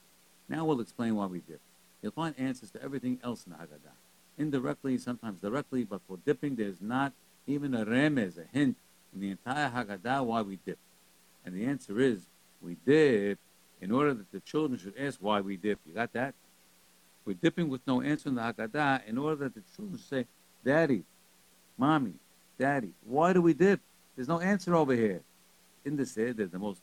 [0.48, 1.60] Now we'll explain why we dip.
[2.02, 3.94] You'll find answers to everything else in the Haggadah.
[4.36, 7.12] Indirectly, sometimes directly, but for dipping, there's not
[7.46, 8.76] even a remez, a hint
[9.14, 10.78] in the entire Haggadah why we dip.
[11.44, 12.26] And the answer is,
[12.60, 13.38] we dip
[13.80, 15.78] in order that the children should ask why we dip.
[15.86, 16.34] You got that?
[17.24, 20.26] We're dipping with no answer in the Haggadah in order that the children say,
[20.64, 21.04] Daddy,
[21.78, 22.14] Mommy,
[22.58, 23.80] Daddy, why do we dip?
[24.14, 25.22] There's no answer over here.
[25.84, 26.80] In this Seder, the most,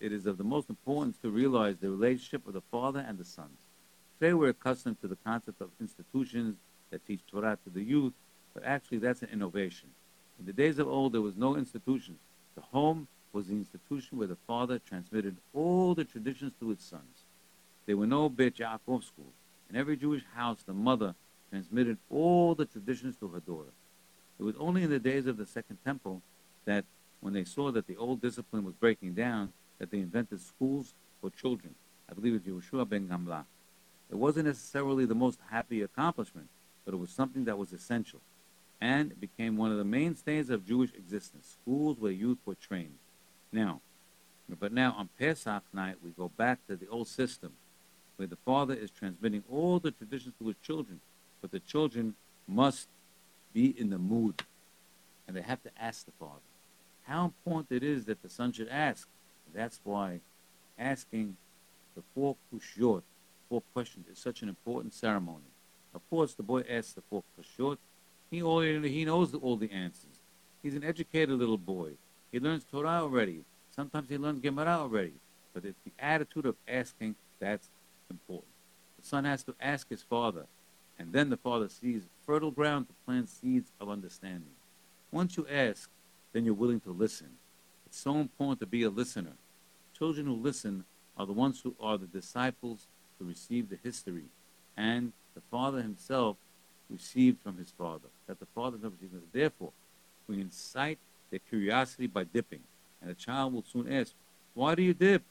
[0.00, 3.24] it is of the most importance to realize the relationship of the father and the
[3.24, 3.60] sons.
[4.18, 6.56] Today we're accustomed to the concept of institutions
[6.90, 8.12] that teach Torah to the youth,
[8.52, 9.90] but actually that's an innovation.
[10.40, 12.18] In the days of old, there was no institution.
[12.56, 17.24] The home was the institution where the father transmitted all the traditions to his sons.
[17.86, 19.34] There were no Beit Yaakov schools.
[19.70, 21.14] In every Jewish house, the mother
[21.50, 23.70] transmitted all the traditions to her daughter.
[24.38, 26.22] It was only in the days of the Second Temple
[26.64, 26.84] that,
[27.22, 31.30] when they saw that the old discipline was breaking down, that they invented schools for
[31.30, 31.74] children.
[32.10, 33.44] I believe it's Yeshua ben Gamla.
[34.10, 36.48] It wasn't necessarily the most happy accomplishment,
[36.84, 38.20] but it was something that was essential.
[38.80, 42.98] And it became one of the mainstays of Jewish existence, schools where youth were trained.
[43.52, 43.80] Now,
[44.60, 47.52] but now on Pesach night, we go back to the old system,
[48.16, 51.00] where the father is transmitting all the traditions to his children,
[51.40, 52.16] but the children
[52.48, 52.88] must
[53.52, 54.42] be in the mood,
[55.26, 56.40] and they have to ask the Father.
[57.04, 59.08] How important it is that the son should ask.
[59.54, 60.20] That's why
[60.78, 61.36] asking
[61.94, 63.02] the four kushyot,
[63.48, 65.44] four questions, is such an important ceremony.
[65.94, 67.78] Of course, the boy asks the four kushyot.
[68.30, 70.20] He already he knows all the answers.
[70.62, 71.90] He's an educated little boy.
[72.30, 73.44] He learns Torah already.
[73.74, 75.14] Sometimes he learns Gemara already.
[75.52, 77.68] But it's the attitude of asking that's
[78.10, 78.48] important.
[79.00, 80.46] The son has to ask his father,
[80.98, 84.54] and then the father sees fertile ground to plant seeds of understanding.
[85.10, 85.90] Once you ask,
[86.32, 87.38] then you're willing to listen.
[87.86, 89.34] It's so important to be a listener.
[89.96, 90.84] Children who listen
[91.16, 92.86] are the ones who are the disciples
[93.18, 94.24] who receive the history,
[94.76, 96.36] and the father himself
[96.88, 98.08] received from his father.
[98.26, 99.32] That the father never received.
[99.32, 99.72] Therefore,
[100.26, 100.98] we incite
[101.30, 102.62] their curiosity by dipping,
[103.00, 104.14] and the child will soon ask,
[104.54, 105.22] "Why do you dip?"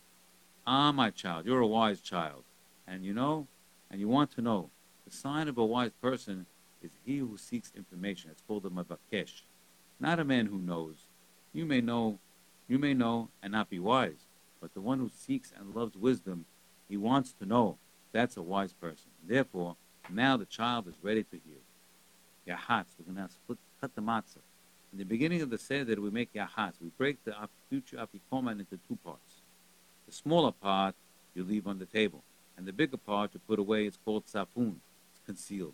[0.65, 2.43] Ah, my child, you're a wise child,
[2.85, 3.47] and you know,
[3.89, 4.69] and you want to know.
[5.05, 6.45] The sign of a wise person
[6.81, 8.31] is he who seeks information.
[8.31, 9.41] It's called the mavakesh,
[10.01, 10.95] not a man who knows.
[11.53, 12.17] You may know,
[12.67, 14.25] you may know and not be wise,
[14.59, 16.45] but the one who seeks and loves wisdom,
[16.89, 17.77] he wants to know.
[18.11, 19.11] That's a wise person.
[19.25, 19.75] Therefore,
[20.09, 22.55] now the child is ready to hear.
[22.55, 24.41] Yahatz, we're going to split, cut the matzah.
[24.91, 26.73] In the beginning of the Seder, that we make yahatz.
[26.81, 27.35] We break the
[27.69, 29.35] future afikoman into two parts.
[30.07, 30.95] The smaller part
[31.33, 32.23] you leave on the table,
[32.57, 33.85] and the bigger part you put away.
[33.85, 34.75] It's called safun.
[35.13, 35.73] It's concealed.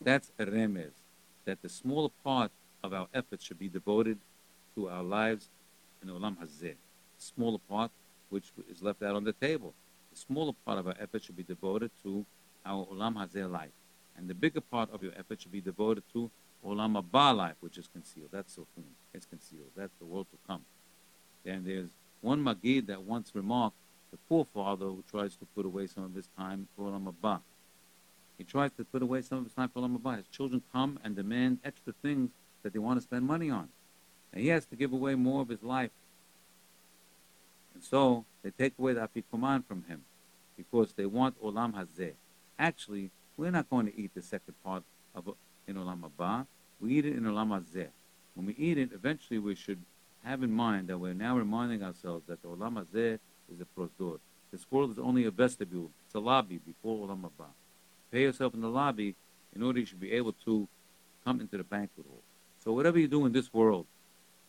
[0.00, 0.92] That's a remez,
[1.44, 2.52] that the smaller part
[2.82, 4.18] of our efforts should be devoted
[4.74, 5.48] to our lives
[6.02, 6.74] in Olam Hazeh.
[6.74, 6.76] The
[7.18, 7.90] smaller part,
[8.30, 9.74] which is left out on the table.
[10.12, 12.24] The smaller part of our effort should be devoted to
[12.64, 13.70] our Olam Hazeh life.
[14.16, 16.30] And the bigger part of your effort should be devoted to
[16.64, 18.30] Olam Haba life, which is concealed.
[18.32, 18.84] That's Sofun.
[19.14, 19.70] It's concealed.
[19.76, 20.64] That's the world to come.
[21.44, 23.76] And there's one Magid that once remarked,
[24.10, 27.40] the poor father who tries to put away some of his time for Olam Haba.
[28.38, 30.16] He tries to put away some of his time for Olam Haba.
[30.18, 32.30] His children come and demand extra things
[32.66, 33.68] that they want to spend money on.
[34.32, 35.92] And he has to give away more of his life.
[37.74, 40.02] And so they take away the afikoman from him.
[40.56, 42.12] because they want Olam Hazeh.
[42.58, 44.82] Actually, we're not going to eat the second part
[45.14, 45.28] of
[45.68, 46.46] in Olam Haba.
[46.80, 47.88] We eat it in Olam Hazeh.
[48.34, 49.78] When we eat it, eventually we should
[50.24, 53.18] have in mind that we're now reminding ourselves that the Olam Hazeh
[53.52, 54.18] is a prosdor.
[54.50, 55.90] This world is only a vestibule.
[56.06, 57.46] It's a lobby before Olam Haba.
[58.10, 59.14] Pay yourself in the lobby
[59.54, 60.66] in order you should be able to
[61.24, 62.22] come into the banquet hall.
[62.66, 63.86] So whatever you do in this world,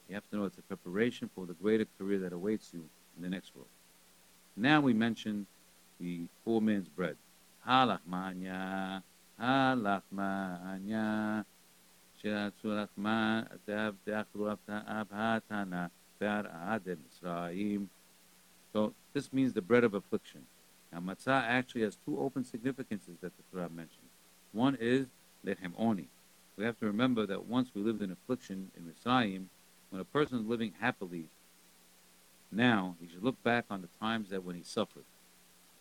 [0.10, 2.84] you have to know it's a preparation for the greater career that awaits you
[3.16, 3.68] in the next world.
[4.56, 5.46] Now we mention
[6.00, 7.16] the poor man's bread.
[7.68, 9.04] Halachmanya,
[9.40, 11.46] halachmanya,
[18.74, 20.42] so this means the bread of affliction.
[20.92, 24.10] Now matzah actually has two open significances that the Torah mentions.
[24.54, 25.06] One is
[25.46, 26.08] lechem oni.
[26.58, 29.46] We have to remember that once we lived in affliction in Mitzrayim,
[29.92, 31.26] when a person is living happily
[32.52, 35.04] now, he should look back on the times that when he suffered.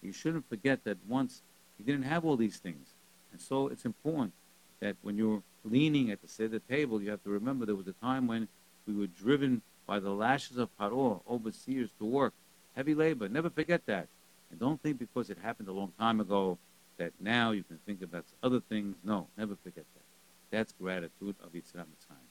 [0.02, 1.42] You shouldn't forget that once
[1.78, 2.88] he didn't have all these things.
[3.32, 4.32] And so it's important
[4.80, 7.92] that when you're leaning at the Seder table, you have to remember there was a
[7.94, 8.48] time when
[8.86, 12.34] we were driven by the lashes of Paro, overseers, to work.
[12.74, 13.28] Heavy labor.
[13.28, 14.08] Never forget that.
[14.50, 16.58] And don't think because it happened a long time ago
[16.98, 18.96] that now you can think about other things.
[19.02, 19.95] No, never forget that.
[20.50, 22.28] That's gratitude of Yetziat Mitzrayim.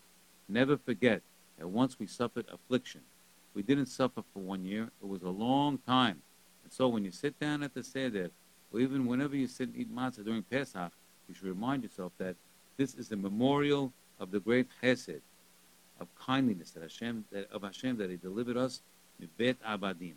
[0.47, 1.21] Never forget
[1.57, 3.01] that once we suffered affliction,
[3.53, 4.89] we didn't suffer for one year.
[5.01, 6.21] It was a long time.
[6.63, 8.29] And so when you sit down at the Seder,
[8.71, 10.91] or even whenever you sit and eat matzah during Pesach,
[11.27, 12.35] you should remind yourself that
[12.77, 15.21] this is a memorial of the great chesed,
[15.99, 18.81] of kindliness that Hashem, that, of Hashem that He delivered us,
[19.21, 20.15] Mibet Abadim.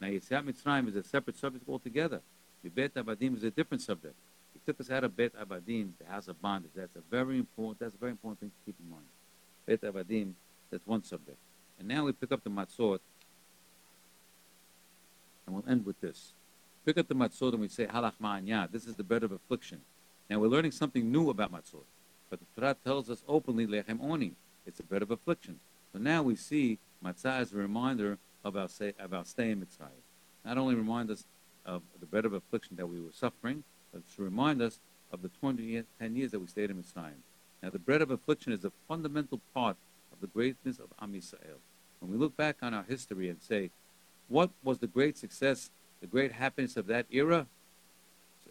[0.00, 2.20] Now Yetziat Mitzrayim is a separate subject altogether.
[2.64, 4.14] Mibet Abadim is a different subject.
[4.66, 6.72] Took us out of Bet Abadim, the house of bondage.
[6.74, 7.78] That's a very important.
[7.78, 9.06] That's a very important thing to keep in mind.
[9.64, 10.32] Bet Abadim,
[10.70, 11.38] that's one subject.
[11.78, 12.98] And now we pick up the matzot,
[15.46, 16.32] and we'll end with this.
[16.84, 18.70] Pick up the matzot and we say halach ma'anya.
[18.70, 19.80] This is the bread of affliction.
[20.28, 21.84] Now we're learning something new about matzot.
[22.30, 24.32] But the Torah tells us openly, lechem oni.
[24.66, 25.60] It's a bread of affliction.
[25.92, 29.60] So now we see matzah as a reminder of our, say, of our stay in
[29.60, 30.02] Mitzrayim.
[30.44, 31.24] Not only remind us
[31.64, 33.64] of the bread of affliction that we were suffering,
[34.16, 34.78] to remind us
[35.12, 37.20] of the 20, 10 years that we stayed in Mitzrayim.
[37.62, 39.76] Now the bread of affliction is a fundamental part
[40.12, 41.58] of the greatness of Am Yisrael.
[42.00, 43.70] When we look back on our history and say,
[44.28, 45.70] what was the great success,
[46.00, 47.46] the great happiness of that era?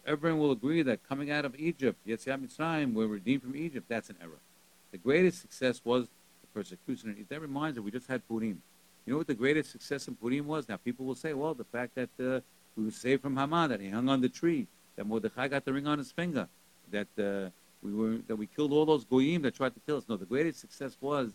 [0.06, 3.86] everyone will agree that coming out of Egypt, Yetziat Mitzrayim, we're redeemed from Egypt.
[3.88, 4.40] That's an error.
[4.92, 7.10] The greatest success was the persecution.
[7.10, 8.62] And that reminds us, we just had Purim.
[9.04, 10.68] You know what the greatest success in Purim was?
[10.68, 12.40] Now people will say, well, the fact that uh,
[12.76, 14.66] we were saved from Haman, that he hung on the tree,
[14.96, 16.48] that Mordechai got the ring on his finger,
[16.90, 17.50] that uh,
[17.82, 20.04] we were that we killed all those goyim that tried to kill us.
[20.08, 21.30] No, the greatest success was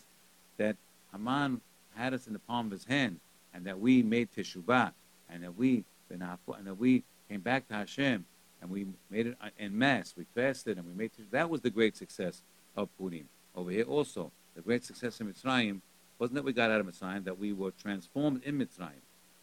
[0.57, 0.76] that
[1.12, 1.62] Haman
[1.95, 3.20] had us in the palm of his hand,
[3.53, 4.91] and that we made teshuvah,
[5.30, 8.26] and that we and that we came back to Hashem,
[8.62, 10.14] and we made it in mass.
[10.18, 12.41] We fasted and we made that was the great success
[12.76, 13.28] of Purim.
[13.55, 15.82] Over here also, the great success in Mitzrayim
[16.20, 19.01] wasn't that we got out of Mitzrayim, that we were transformed in Mitzrayim.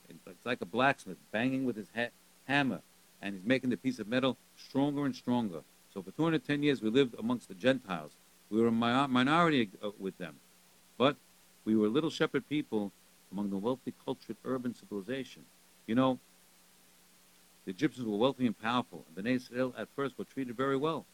[0.09, 2.11] It's like a blacksmith banging with his ha-
[2.47, 2.81] hammer,
[3.23, 5.61] and he's making the piece of metal stronger and stronger.
[5.93, 8.12] So for 210 years, we lived amongst the Gentiles.
[8.51, 8.73] We were a
[9.09, 10.37] minority uh, with them,
[10.97, 11.16] but
[11.64, 12.93] we were little shepherd people
[13.31, 15.45] among the wealthy, cultured, urban civilization.
[15.87, 16.19] You know,
[17.64, 21.05] the Egyptians were wealthy and powerful, and the Israel at first were treated very well.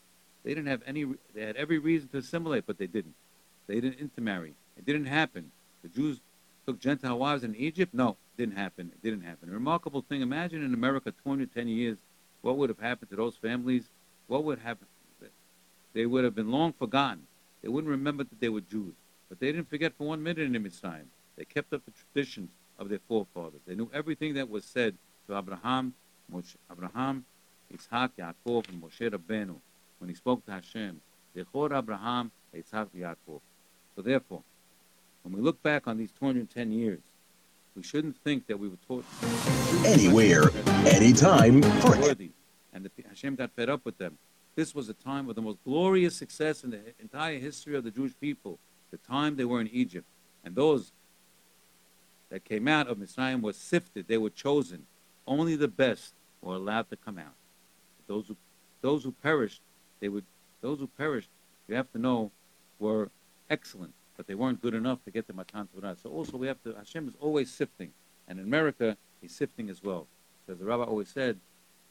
[0.45, 3.15] They didn't have any, they had every reason to assimilate, but they didn't.
[3.67, 4.55] They didn't intermarry.
[4.77, 5.51] It didn't happen.
[5.83, 6.21] The Jews
[6.67, 7.95] took Gentile wives in Egypt?
[7.95, 8.91] No, didn't happen.
[8.93, 9.49] It didn't happen.
[9.49, 10.22] A remarkable thing.
[10.22, 11.97] Imagine in America 210 years,
[12.43, 13.85] what would have happened to those families?
[14.26, 14.87] What would happen?
[15.93, 17.26] They would have been long forgotten.
[17.62, 18.95] They wouldn't remember that they were Jews.
[19.28, 21.07] But they didn't forget for one minute in Mitzrayim.
[21.37, 23.61] They kept up the traditions of their forefathers.
[23.66, 24.97] They knew everything that was said
[25.28, 25.95] to Abraham,
[26.32, 27.24] Moshe, Abraham,
[27.72, 29.57] Yitzhak, Yaakov, and Moshe Rabbeinu,
[29.99, 31.01] when he spoke to Hashem,
[31.35, 33.41] they Dechor Abraham, Yitzhak, Yaakov.
[33.97, 34.43] So therefore,
[35.22, 37.01] when we look back on these 210 years,
[37.77, 39.05] we shouldn't think that we were taught
[39.85, 40.51] anywhere,
[40.87, 42.31] anytime, for worthy,
[42.72, 44.16] and the, Hashem got fed up with them.
[44.55, 47.91] This was a time of the most glorious success in the entire history of the
[47.91, 48.59] Jewish people.
[48.93, 50.07] The time they were in Egypt,
[50.45, 50.93] and those
[52.31, 54.87] that came out of Mitzrayim were sifted; they were chosen.
[55.27, 57.35] Only the best were allowed to come out.
[58.07, 58.37] Those who,
[58.83, 59.62] those who perished,
[59.99, 60.25] they would,
[60.61, 61.31] those who perished,
[61.66, 62.31] you have to know,
[62.79, 63.11] were
[63.51, 65.97] excellent, but they weren't good enough to get the Matan Torah.
[66.03, 67.91] So also we have to, Hashem is always sifting.
[68.29, 70.07] And in America, he's sifting as well.
[70.49, 71.39] As the rabbi always said,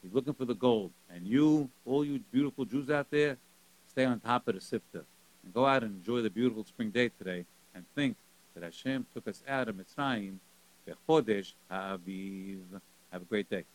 [0.02, 0.92] he's looking for the gold.
[1.14, 3.38] And you, all you beautiful Jews out there,
[3.90, 5.04] stay on top of the sifter.
[5.44, 7.46] And go out and enjoy the beautiful spring day today
[7.76, 8.16] and think
[8.54, 10.38] that Hashem took us out of Mitzrayim,
[10.88, 12.60] Bechodesh Ha'aviv.
[13.12, 13.66] Have a great day.